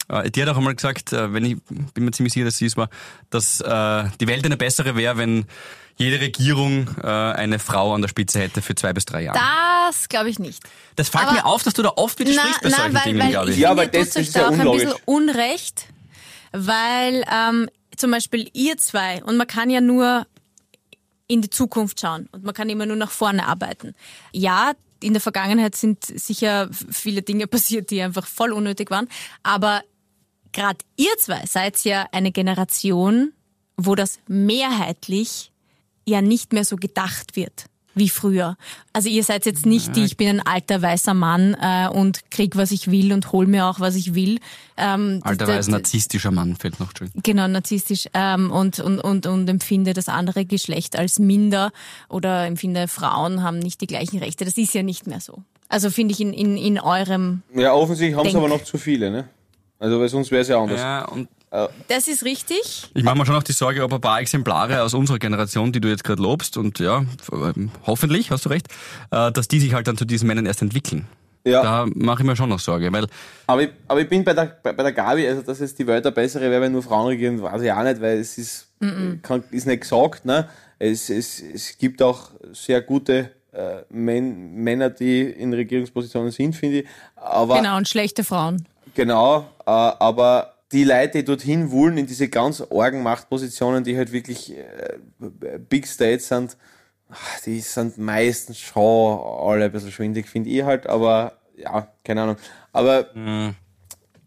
[0.09, 1.57] Äh, Die hat auch einmal gesagt, äh, wenn ich
[1.95, 2.89] bin mir ziemlich sicher, dass sie es war,
[3.31, 5.47] dass äh, die Welt eine bessere wäre, wenn
[5.99, 9.39] jede Regierung äh, eine Frau an der Spitze hätte für zwei bis drei Jahre.
[9.89, 10.63] Das glaube ich nicht.
[10.97, 13.31] Das fällt mir auf, dass du da oft widersprichst bei na, solchen weil, Dingen, weil
[13.31, 13.57] glaube ich.
[13.59, 14.85] Ja, aber ihr das- ist ja da auch ein unlogisch.
[14.85, 15.87] bisschen Unrecht,
[16.53, 20.27] weil ähm, zum Beispiel ihr zwei, und man kann ja nur
[21.29, 23.95] in die Zukunft schauen und man kann immer nur nach vorne arbeiten.
[24.33, 29.09] Ja, in der Vergangenheit sind sicher viele Dinge passiert, die einfach voll unnötig waren,
[29.43, 29.83] aber
[30.57, 33.33] gerade ihr zwei seid ja eine Generation,
[33.77, 35.53] wo das mehrheitlich
[36.07, 37.67] ja nicht mehr so gedacht wird
[37.99, 38.59] wie früher.
[38.93, 42.55] Also ihr seid jetzt nicht die, ich bin ein alter weißer Mann äh, und krieg,
[42.55, 44.39] was ich will und hol mir auch, was ich will.
[44.77, 47.11] Ähm, Alter das- weiß narzisstischer Mann fällt noch schön.
[47.23, 51.73] Genau, narzisstisch ähm, und, und, und, und empfinde das andere Geschlecht als minder
[52.11, 54.45] oder empfinde Frauen haben nicht die gleichen Rechte.
[54.45, 55.43] Das ist ja nicht mehr so.
[55.71, 58.77] Also finde ich in, in, in eurem, Ja, offensichtlich haben sie Denk- aber noch zu
[58.77, 59.29] viele, ne?
[59.79, 60.81] Also, weil sonst wäre es ja anders.
[60.81, 61.29] Ja, und
[61.89, 62.91] das ist richtig.
[62.93, 65.81] ich mache mir schon auch die Sorge, ob ein paar Exemplare aus unserer Generation, die
[65.81, 68.69] du jetzt gerade lobst, und ja, ähm, hoffentlich, hast du recht,
[69.11, 71.07] äh, dass die sich halt dann zu diesen Männern erst entwickeln.
[71.45, 71.63] Ja.
[71.63, 73.07] Da mache ich mir schon noch Sorge, weil
[73.47, 75.87] Aber, ich, aber ich bin bei der, bei, bei der Gabi, also dass jetzt die
[75.87, 78.69] Welt eine bessere wäre, wenn nur Frauen regieren, weiß ich auch nicht, weil es ist,
[79.23, 80.25] kann, ist nicht gesagt.
[80.25, 80.49] Ne?
[80.81, 86.81] Es, es, es gibt auch sehr gute äh, Män, Männer, die in Regierungspositionen sind, finde
[86.81, 86.87] ich.
[87.15, 88.67] Aber Genau, und schlechte Frauen.
[88.95, 94.13] Genau, äh, aber die Leute, die dorthin wollen, in diese ganz argen Machtpositionen, die halt
[94.13, 96.57] wirklich äh, Big States sind,
[97.09, 102.23] ach, die sind meistens schon alle ein bisschen schwindig, finde ich halt, aber ja, keine
[102.23, 102.37] Ahnung.
[102.73, 103.07] Aber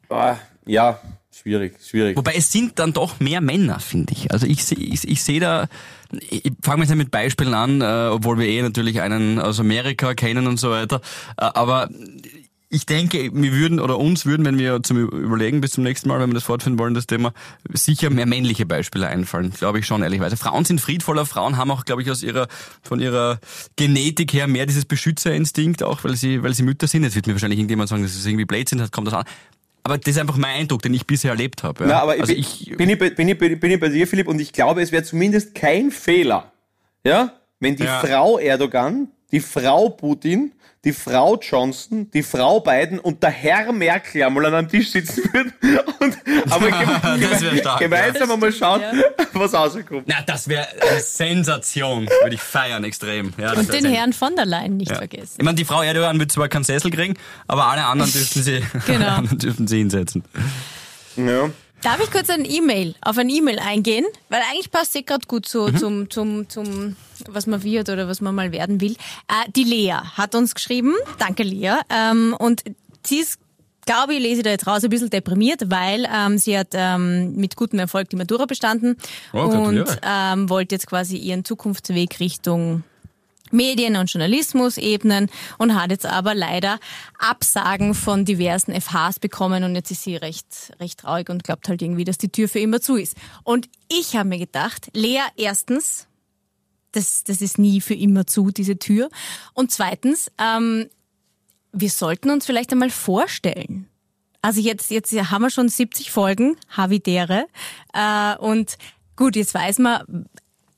[0.09, 0.99] ah, ja,
[1.31, 2.17] schwierig, schwierig.
[2.17, 4.31] Wobei es sind dann doch mehr Männer, finde ich.
[4.31, 5.67] Also ich sehe ich, ich seh da,
[6.11, 10.47] ich fange jetzt mit Beispielen an, äh, obwohl wir eh natürlich einen aus Amerika kennen
[10.47, 11.01] und so weiter.
[11.37, 11.89] Äh, aber
[12.71, 16.19] ich denke, wir würden oder uns würden, wenn wir zum Überlegen bis zum nächsten Mal,
[16.19, 17.33] wenn wir das fortführen wollen, das Thema,
[17.73, 20.37] sicher mehr männliche Beispiele einfallen, glaube ich schon, ehrlicherweise.
[20.37, 22.47] Frauen sind friedvoller, Frauen haben auch, glaube ich, aus ihrer,
[22.83, 23.39] von ihrer
[23.75, 27.03] Genetik her mehr dieses Beschützerinstinkt, auch weil sie, weil sie Mütter sind.
[27.03, 29.25] Jetzt wird mir wahrscheinlich irgendjemand sagen, das ist irgendwie Blödsinn, das kommt das an.
[29.81, 31.85] Aber das ist einfach mein Eindruck, den ich bisher erlebt habe.
[31.85, 31.89] Ja.
[31.89, 34.27] Na, aber also bin, ich, bin, ich, bei- bin, ich, bin ich bei dir, Philipp,
[34.27, 36.51] und ich glaube, es wäre zumindest kein Fehler,
[37.03, 37.99] ja, wenn die Ja.
[38.01, 40.51] Frau Erdogan die Frau Putin,
[40.85, 45.23] die Frau Johnson, die Frau Biden und der Herr Merkel einmal an einem Tisch sitzen
[45.33, 45.53] würden
[45.99, 46.17] und
[46.51, 48.81] aber gem Das wär stark, gemeinsam einmal schauen,
[49.33, 50.03] was rauskommt.
[50.05, 52.07] Na, das wäre eine Sensation.
[52.21, 53.33] Würde ich feiern extrem.
[53.37, 54.97] Ja, Und den Herrn von der Leyen nicht Ja.
[54.97, 55.35] vergessen.
[55.39, 57.15] Ich meine, die Frau Erdogan wird zwar keinen Sessel kriegen,
[57.47, 59.05] aber alle anderen dürften sie, Genau.
[59.05, 60.23] alle anderen dürften sie hinsetzen.
[61.17, 61.49] Ja.
[61.81, 64.05] Darf ich kurz ein E-Mail, auf ein E-Mail eingehen?
[64.27, 66.97] Weil eigentlich passt sie gerade gut so zum, zum, zum,
[67.29, 68.93] was man wird oder was man mal werden will.
[69.27, 72.63] Äh, die Lea hat uns geschrieben, danke Lea, ähm, und
[73.05, 73.39] sie ist,
[73.85, 77.35] glaube ich, lese ich da jetzt raus, ein bisschen deprimiert, weil ähm, sie hat ähm,
[77.35, 78.97] mit gutem Erfolg die Matura bestanden
[79.31, 82.83] Oh, und ähm, wollte jetzt quasi ihren Zukunftsweg Richtung
[83.51, 86.79] Medien- und Journalismus ebnen und hat jetzt aber leider
[87.17, 91.81] Absagen von diversen FHs bekommen und jetzt ist sie recht, recht traurig und glaubt halt
[91.81, 93.15] irgendwie, dass die Tür für immer zu ist.
[93.43, 96.07] Und ich habe mir gedacht, Lea, erstens,
[96.91, 99.09] das, das ist nie für immer zu, diese Tür.
[99.53, 100.89] Und zweitens, ähm,
[101.71, 103.87] wir sollten uns vielleicht einmal vorstellen.
[104.41, 107.47] Also jetzt, jetzt haben wir schon 70 Folgen, Havidere.
[107.93, 108.77] Äh, und
[109.15, 110.25] gut, jetzt weiß man,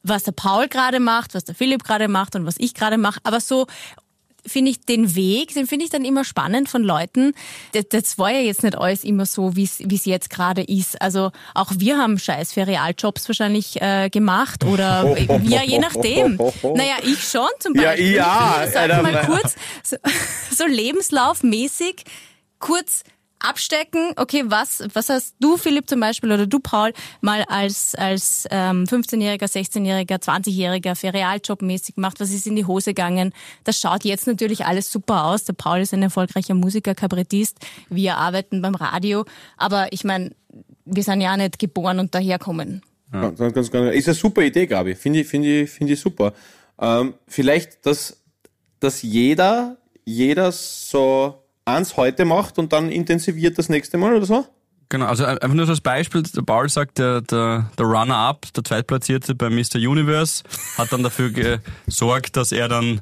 [0.04, 3.20] was der Paul gerade macht, was der Philipp gerade macht und was ich gerade mache.
[3.24, 3.68] Aber so
[4.45, 7.34] finde ich den Weg, den finde ich dann immer spannend von Leuten.
[7.74, 10.99] Das, das war ja jetzt nicht alles immer so, wie es jetzt gerade ist.
[10.99, 16.38] Also auch wir haben scheiß Ferialjobs wahrscheinlich äh, gemacht oder ja, je nachdem.
[16.64, 18.16] Naja, ich schon zum Ja, Beispiel.
[18.16, 19.97] ja, ich sag mal kurz, so,
[20.56, 22.04] so lebenslaufmäßig
[22.60, 23.04] kurz
[23.41, 28.47] abstecken, okay, was, was hast du, Philipp zum Beispiel, oder du, Paul, mal als, als
[28.51, 33.33] ähm, 15-Jähriger, 16-Jähriger, 20-Jähriger Ferialjobmäßig gemacht, was ist in die Hose gegangen?
[33.63, 35.43] Das schaut jetzt natürlich alles super aus.
[35.45, 37.57] Der Paul ist ein erfolgreicher Musiker, Kabarettist,
[37.89, 39.25] wir arbeiten beim Radio,
[39.57, 40.31] aber ich meine,
[40.85, 42.81] wir sind ja nicht geboren und daherkommen.
[43.11, 44.97] Ganz, ganz, ganz, ganz, ist eine super Idee, ich.
[44.97, 46.33] Finde ich, finde ich, finde ich super.
[46.79, 48.21] Ähm, vielleicht, dass,
[48.79, 54.45] dass jeder, jeder so eins heute macht und dann intensiviert das nächste Mal oder so?
[54.89, 58.64] Genau, also einfach nur so als Beispiel, der Paul sagt, der, der, der Runner-Up, der
[58.64, 59.76] Zweitplatzierte bei Mr.
[59.76, 60.43] Universe,
[60.78, 61.30] hat dann dafür
[61.88, 63.01] gesorgt, dass er dann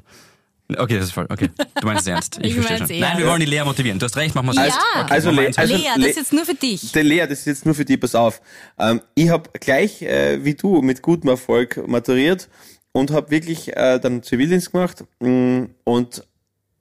[0.78, 1.26] Okay, das ist voll.
[1.28, 1.50] Okay,
[1.80, 2.38] du meinst es ernst.
[2.38, 2.86] Ich, Ich verstehe schon.
[2.90, 3.00] ernst.
[3.00, 3.98] Nein, wir wollen die Lea motivieren.
[3.98, 4.64] Du hast recht, machen wir es Ja.
[4.66, 5.10] jetzt.
[5.10, 5.58] Also, eins.
[5.58, 6.92] also- Lea, das ist jetzt nur für dich.
[6.92, 8.40] Der Lea, das ist jetzt nur für dich, pass auf.
[8.78, 12.48] Ähm, ich habe gleich äh, wie du mit gutem Erfolg maturiert
[12.92, 16.22] und habe wirklich äh, dann Zivildienst gemacht mh, und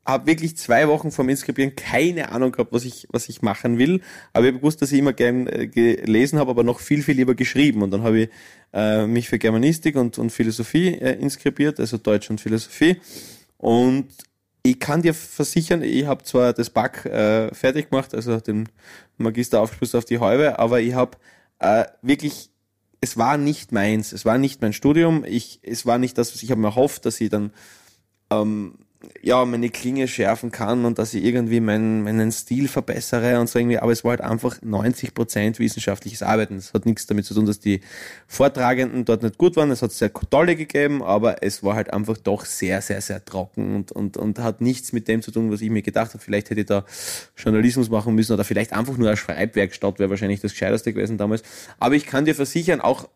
[0.10, 4.02] habe wirklich zwei Wochen vorm Inskribieren keine Ahnung gehabt, was ich, was ich machen will.
[4.34, 7.16] Aber ich habe gewusst, dass ich immer gern äh, gelesen habe, aber noch viel, viel
[7.16, 7.82] lieber geschrieben.
[7.82, 8.30] Und dann habe ich
[8.74, 12.98] äh, mich für Germanistik und, und Philosophie äh, inskribiert, also Deutsch und Philosophie.
[13.58, 14.08] Und
[14.64, 18.68] ich kann dir versichern, ich habe zwar das Back äh, fertig gemacht, also den
[19.18, 21.18] Magister aufgespürt auf die Halbe, aber ich habe
[21.60, 22.50] äh, wirklich,
[23.02, 26.44] es war nicht meins, es war nicht mein Studium, ich, es war nicht das, was
[26.44, 27.52] ich habe mir erhofft, dass ich dann
[28.30, 28.76] ähm,
[29.22, 33.58] ja meine Klinge schärfen kann und dass ich irgendwie meinen, meinen Stil verbessere und so
[33.58, 36.58] irgendwie, aber es war halt einfach 90% wissenschaftliches Arbeiten.
[36.58, 37.80] Es hat nichts damit zu tun, dass die
[38.28, 39.72] Vortragenden dort nicht gut waren.
[39.72, 43.76] Es hat sehr tolle gegeben, aber es war halt einfach doch sehr, sehr, sehr trocken
[43.76, 46.24] und, und, und hat nichts mit dem zu tun, was ich mir gedacht habe.
[46.24, 46.86] Vielleicht hätte ich da
[47.38, 51.44] Journalismus machen müssen oder vielleicht einfach nur eine Schreibwerkstatt wäre wahrscheinlich das Gescheiterste gewesen damals.
[51.80, 53.08] Aber ich kann dir versichern, auch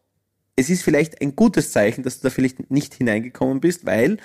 [0.55, 4.17] es ist vielleicht ein gutes Zeichen, dass du da vielleicht nicht hineingekommen bist, weil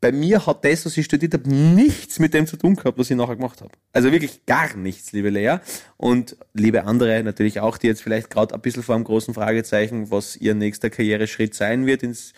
[0.00, 3.10] bei mir hat das, was ich studiert habe, nichts mit dem zu tun gehabt, was
[3.10, 3.70] ich nachher gemacht habe.
[3.92, 5.58] Also wirklich gar nichts, liebe Lea.
[5.98, 10.10] Und liebe andere natürlich auch, die jetzt vielleicht gerade ein bisschen vor einem großen Fragezeichen,
[10.10, 12.32] was ihr nächster Karriereschritt sein wird ins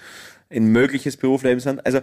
[0.48, 1.86] in mögliches Berufsleben sind.
[1.86, 2.00] Also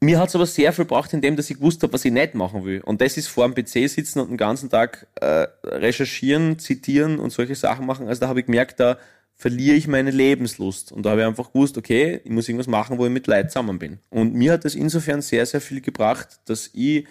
[0.00, 2.64] mir hat's aber sehr viel gebracht, indem dass ich gewusst habe, was ich nicht machen
[2.64, 2.80] will.
[2.80, 7.30] Und das ist vor dem PC sitzen und den ganzen Tag äh, recherchieren, zitieren und
[7.30, 8.08] solche Sachen machen.
[8.08, 8.98] Also da habe ich gemerkt, da
[9.42, 10.92] verliere ich meine Lebenslust.
[10.92, 13.50] Und da habe ich einfach gewusst, okay, ich muss irgendwas machen, wo ich mit Leid
[13.50, 13.98] zusammen bin.
[14.08, 17.08] Und mir hat das insofern sehr, sehr viel gebracht, dass ich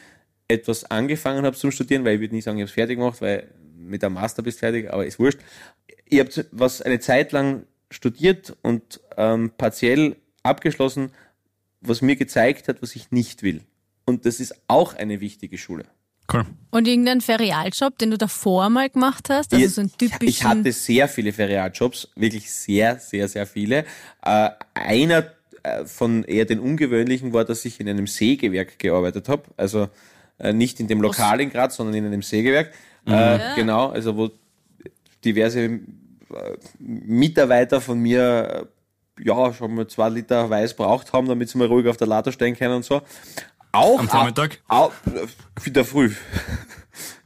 [0.47, 3.19] etwas angefangen habe zum Studieren, weil ich würde nicht sagen, ich habe es fertig gemacht,
[3.19, 5.39] weil mit einem Master bist fertig, aber ist wurscht.
[6.05, 11.11] Ich habe was eine Zeit lang studiert und ähm, partiell abgeschlossen,
[11.81, 13.59] was mir gezeigt hat, was ich nicht will.
[14.05, 15.83] Und das ist auch eine wichtige Schule.
[16.31, 16.45] Cool.
[16.71, 19.53] Und irgendein Ferialjob, den du davor mal gemacht hast?
[19.53, 20.27] Also Ich- so einen typischen.
[20.27, 23.85] Ich hatte sehr viele Ferialjobs, wirklich sehr, sehr, sehr viele.
[24.23, 25.25] Äh, einer
[25.63, 29.43] äh, von eher den ungewöhnlichen war, dass ich in einem Sägewerk gearbeitet habe.
[29.57, 29.89] Also
[30.39, 32.71] äh, nicht in dem Lokal in Graz, sondern in einem Sägewerk.
[33.05, 34.29] Äh, Genau, also wo
[35.25, 35.79] diverse äh,
[36.79, 38.67] Mitarbeiter von mir
[39.19, 42.07] äh, ja schon mal zwei Liter Weiß braucht haben, damit sie mal ruhig auf der
[42.07, 43.01] Latte stehen können und so.
[43.71, 44.59] Auch Am Vormittag?
[44.67, 44.91] Auch,
[45.65, 46.11] in der Früh.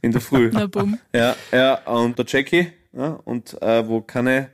[0.02, 0.50] In der Früh.
[0.52, 0.98] Na bumm.
[1.14, 4.50] Ja, ja, und der Jackie, ja, und äh, wo keine,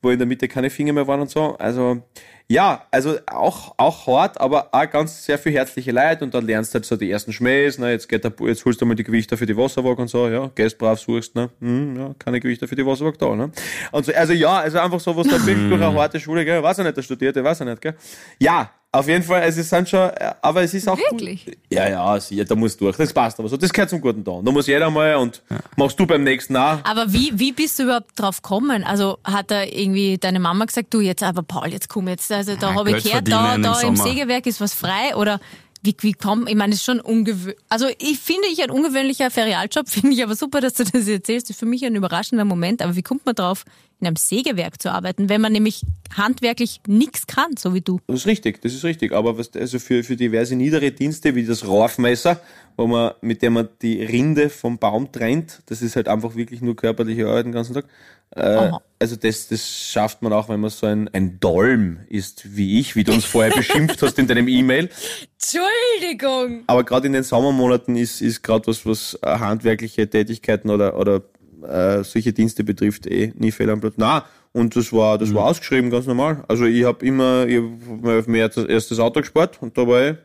[0.00, 1.56] wo in der Mitte keine Finger mehr waren und so.
[1.56, 2.02] Also
[2.46, 6.72] Ja, also auch, auch hart, aber auch ganz sehr viel herzliche Leid und dann lernst
[6.72, 9.02] du halt so die ersten Schmähs, ne, jetzt geht der, jetzt holst du mal die
[9.02, 12.68] Gewichte für die Wasserwaage und so, ja, gehst brav, suchst, ne, hm, ja, keine Gewichte
[12.68, 13.50] für die Wasserwaage da, ne.
[13.92, 16.62] Und so, also ja, also einfach so, was da bringt durch eine harte Schule, gell,
[16.62, 17.96] weiß ich nicht, der Studierte, weiß ich nicht, gell.
[18.38, 21.44] Ja, auf jeden Fall, es sind schon, äh, aber es ist auch Wirklich?
[21.44, 21.56] Gut.
[21.70, 22.96] Ja, ja, sie, da muss durch.
[22.96, 23.56] Das passt aber so.
[23.56, 24.44] Das gehört zum guten Ton.
[24.44, 25.42] Da muss jeder mal und
[25.76, 26.78] machst du beim nächsten auch.
[26.84, 28.84] Aber wie, wie bist du überhaupt drauf gekommen?
[28.84, 32.54] Also hat da irgendwie deine Mama gesagt, du jetzt, aber Paul, jetzt komm jetzt, also
[32.56, 34.10] da Ja, habe ich gehört, da, da im im Sommer.
[34.10, 35.40] Sägewerk ist was frei oder
[35.82, 37.58] wie, wie komm, ich meine, das ist schon ungewöhnlich.
[37.68, 41.48] Also ich finde ich ein ungewöhnlicher Ferialjob, finde ich aber super, dass du das erzählst.
[41.48, 42.80] Das ist für mich ein überraschender Moment.
[42.80, 43.64] Aber wie kommt man drauf,
[44.04, 45.82] in einem Sägewerk zu arbeiten, wenn man nämlich
[46.14, 48.00] handwerklich nichts kann, so wie du?
[48.06, 49.12] Das ist richtig, das ist richtig.
[49.12, 52.40] Aber was, also für, für diverse niedere Dienste wie das Raufmesser,
[52.76, 56.60] wo man, mit dem man die Rinde vom Baum trennt, das ist halt einfach wirklich
[56.60, 57.86] nur körperliche Arbeit den ganzen Tag.
[58.30, 62.80] Äh, also das, das schafft man auch, wenn man so ein, ein Dolm ist wie
[62.80, 64.90] ich, wie du uns vorher beschimpft hast in deinem E-Mail.
[65.34, 66.64] Entschuldigung!
[66.66, 71.22] Aber gerade in den Sommermonaten ist, ist gerade was, was äh, handwerkliche Tätigkeiten oder, oder
[71.64, 73.94] äh, solche Dienste betrifft, eh nie fehl am Platz.
[73.96, 76.44] Na, und das war, das war ausgeschrieben, ganz normal.
[76.48, 77.60] Also ich habe immer, ich
[78.04, 80.16] hab mir erst das erstes Auto gespart und da war ich,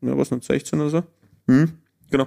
[0.00, 1.02] ja, was nicht, 16 oder so.
[1.46, 1.72] Hm,
[2.10, 2.26] genau.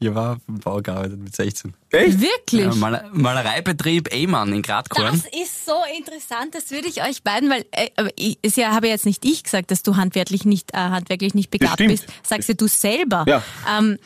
[0.00, 1.74] Ich war im Bau gearbeitet mit 16.
[1.90, 2.20] Echt?
[2.20, 2.66] Wirklich?
[2.66, 5.06] Ja, Maler Malereibetrieb Ehmann in Gradkorn.
[5.06, 9.06] Das ist so interessant, das würde ich euch beiden, weil äh, ist ja habe jetzt
[9.06, 12.68] nicht ich gesagt, dass du handwerklich nicht äh, handwerklich nicht begabt bist, sagst ja du
[12.68, 13.24] selber.
[13.26, 13.42] Ja.
[13.76, 13.98] Ähm,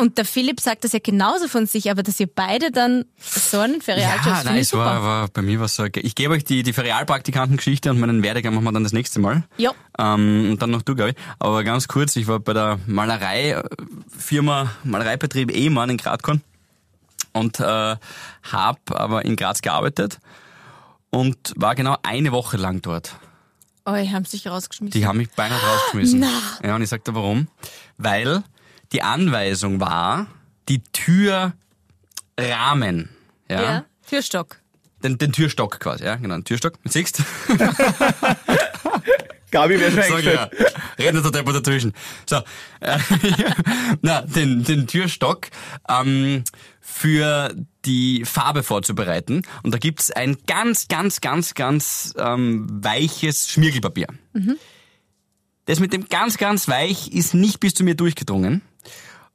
[0.00, 3.58] und der Philipp sagt das ja genauso von sich, aber dass ihr beide dann so
[3.58, 5.84] einen Ferialjob Ja, nein, es war, war bei mir was so.
[5.94, 9.44] Ich gebe euch die, die Ferialpraktikantengeschichte und meinen Werdegang machen wir dann das nächste Mal.
[9.58, 9.72] Ja.
[9.98, 11.16] Ähm, und dann noch du, glaube ich.
[11.38, 16.40] Aber ganz kurz, ich war bei der Malereifirma, Malereibetrieb Ehmann in Gradkorn
[17.32, 20.18] und äh, habe aber in Graz gearbeitet
[21.10, 23.16] und war genau eine Woche lang dort.
[23.84, 24.98] Oh, die haben sich rausgeschmissen.
[24.98, 26.24] Die haben mich beinahe rausgeschmissen.
[26.62, 27.48] Ja, und ich sagte warum.
[27.98, 28.42] Weil
[28.92, 30.26] die Anweisung war,
[30.68, 31.54] die Türrahmen,
[33.48, 33.84] ja, ja.
[34.08, 34.60] Türstock.
[35.02, 37.22] den, den Türstock quasi, ja, genau, den Türstock, siehst
[39.50, 40.50] Gabi wäre schon eingestellt.
[40.98, 41.92] ja, rennt der Depp dazwischen.
[42.26, 42.36] So,
[42.80, 42.98] äh,
[44.00, 45.48] na, den, den Türstock
[45.88, 46.44] ähm,
[46.80, 49.42] für die Farbe vorzubereiten.
[49.62, 54.06] Und da gibt's ein ganz, ganz, ganz, ganz ähm, weiches Schmirgelpapier.
[55.64, 58.62] Das mit dem ganz, ganz weich ist nicht bis zu mir durchgedrungen.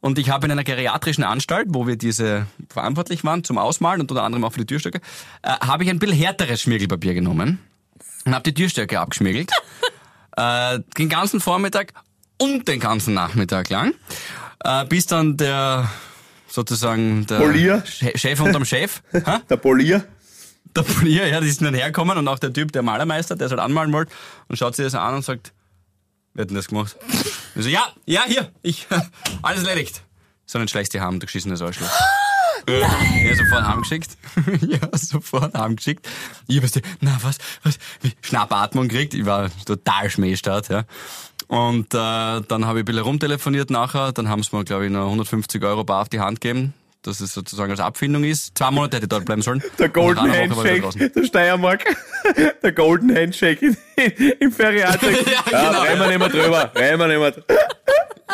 [0.06, 4.12] Und ich habe in einer geriatrischen Anstalt, wo wir diese verantwortlich waren zum Ausmalen und
[4.12, 5.00] unter anderem auch für die Türstöcke,
[5.42, 7.58] äh, habe ich ein bisschen härteres Schmirgelpapier genommen
[8.24, 9.50] und habe die Türstöcke abgeschmirgelt.
[10.38, 11.94] äh, den ganzen Vormittag
[12.40, 13.96] und den ganzen Nachmittag lang,
[14.64, 15.90] äh, bis dann der
[16.48, 17.84] sozusagen der Polier?
[17.84, 19.02] Che- Chef unterm Chef?
[19.50, 20.06] Der Polier.
[20.76, 23.52] der Polier, ja, die sind dann hergekommen und auch der Typ, der Malermeister, der es
[23.52, 24.12] halt anmalen wollte
[24.50, 25.52] und schaut sich das an und sagt,
[26.36, 26.96] wer hat denn das gemacht?
[27.56, 28.88] Ich so, ja, ja, hier, ich,
[29.42, 30.02] alles erledigt.
[30.46, 31.90] So einen schleichst die Hand, du geschissenes Arschloch.
[32.68, 33.28] Nein.
[33.28, 34.18] Ja, sofort heimgeschickt.
[34.68, 36.08] ja, sofort heimgeschickt.
[36.48, 39.14] Ich weißt du, na was, was, wie, Schnappatmung gekriegt.
[39.14, 40.84] Ich war total schmähstart, ja.
[41.48, 44.12] Und äh, dann habe ich ein bisschen rumtelefoniert nachher.
[44.12, 46.74] Dann haben sie mir, glaube ich, noch 150 Euro bar auf die Hand gegeben,
[47.08, 48.58] dass es sozusagen als Abfindung ist.
[48.58, 49.62] Zwei Monate hätte ich dort bleiben sollen.
[49.78, 51.84] Der Golden Handshake, der Steiermark.
[52.64, 53.78] Der Golden Handshake in,
[54.40, 55.12] im Ferialtag.
[55.52, 55.82] Ja, genau.
[55.82, 56.72] reden wir nicht drüber.
[56.76, 57.34] Reden wir nicht mehr.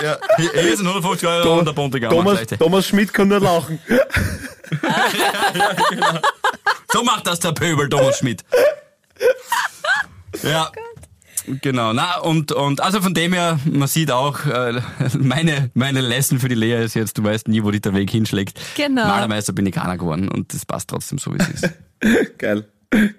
[0.01, 2.15] Ja, hier, sind 150 Euro und der Pontigammer.
[2.15, 3.79] Thomas, Thomas Schmidt kann nur lachen.
[6.93, 8.43] So macht das der Pöbel, Thomas Schmidt.
[10.43, 10.69] Ja.
[11.61, 14.79] Genau, na und und also von dem her, man sieht auch äh,
[15.19, 18.09] meine meine Lesson für die Lea ist jetzt, du weißt nie, wo dich der Weg
[18.09, 18.59] hinschlägt.
[18.77, 19.05] Genau.
[19.05, 21.69] Malermeister bin ich keiner geworden und das passt trotzdem so wie es ist.
[22.37, 22.65] Geil.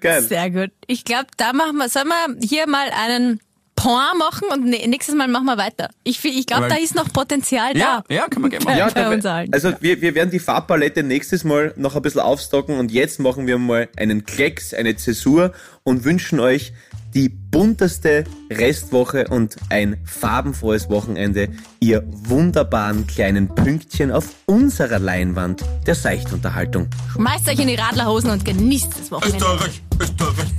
[0.01, 0.21] Geil.
[0.21, 0.71] Sehr gut.
[0.87, 3.39] Ich glaube, da machen wir, sollen wir hier mal einen
[3.75, 5.89] Point machen und nä- nächstes Mal machen wir weiter.
[6.03, 8.13] Ich, ich glaube, da ist noch Potenzial Ja, da.
[8.15, 8.77] ja, können wir gerne machen.
[8.77, 9.51] Ja, bei uns allen.
[9.51, 13.47] also wir, wir werden die Farbpalette nächstes Mal noch ein bisschen aufstocken und jetzt machen
[13.47, 15.53] wir mal einen Klecks, eine Zäsur
[15.83, 16.71] und wünschen euch
[17.13, 21.49] die bunteste Restwoche und ein farbenfrohes Wochenende,
[21.79, 26.87] ihr wunderbaren kleinen Pünktchen auf unserer Leinwand der Seichtunterhaltung.
[27.13, 29.37] Schmeißt euch in die Radlerhosen und genießt das Wochenende.
[29.37, 30.53] Österreich, Österreich.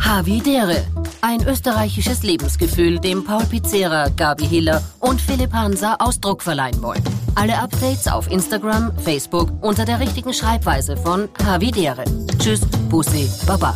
[0.00, 0.84] Havidere.
[1.22, 7.02] Ein österreichisches Lebensgefühl, dem Paul Pizzera, Gabi Hiller und Philipp Hansa Ausdruck verleihen wollen.
[7.34, 12.04] Alle Updates auf Instagram, Facebook unter der richtigen Schreibweise von Havidere.
[12.38, 13.74] Tschüss, Bussi, Baba.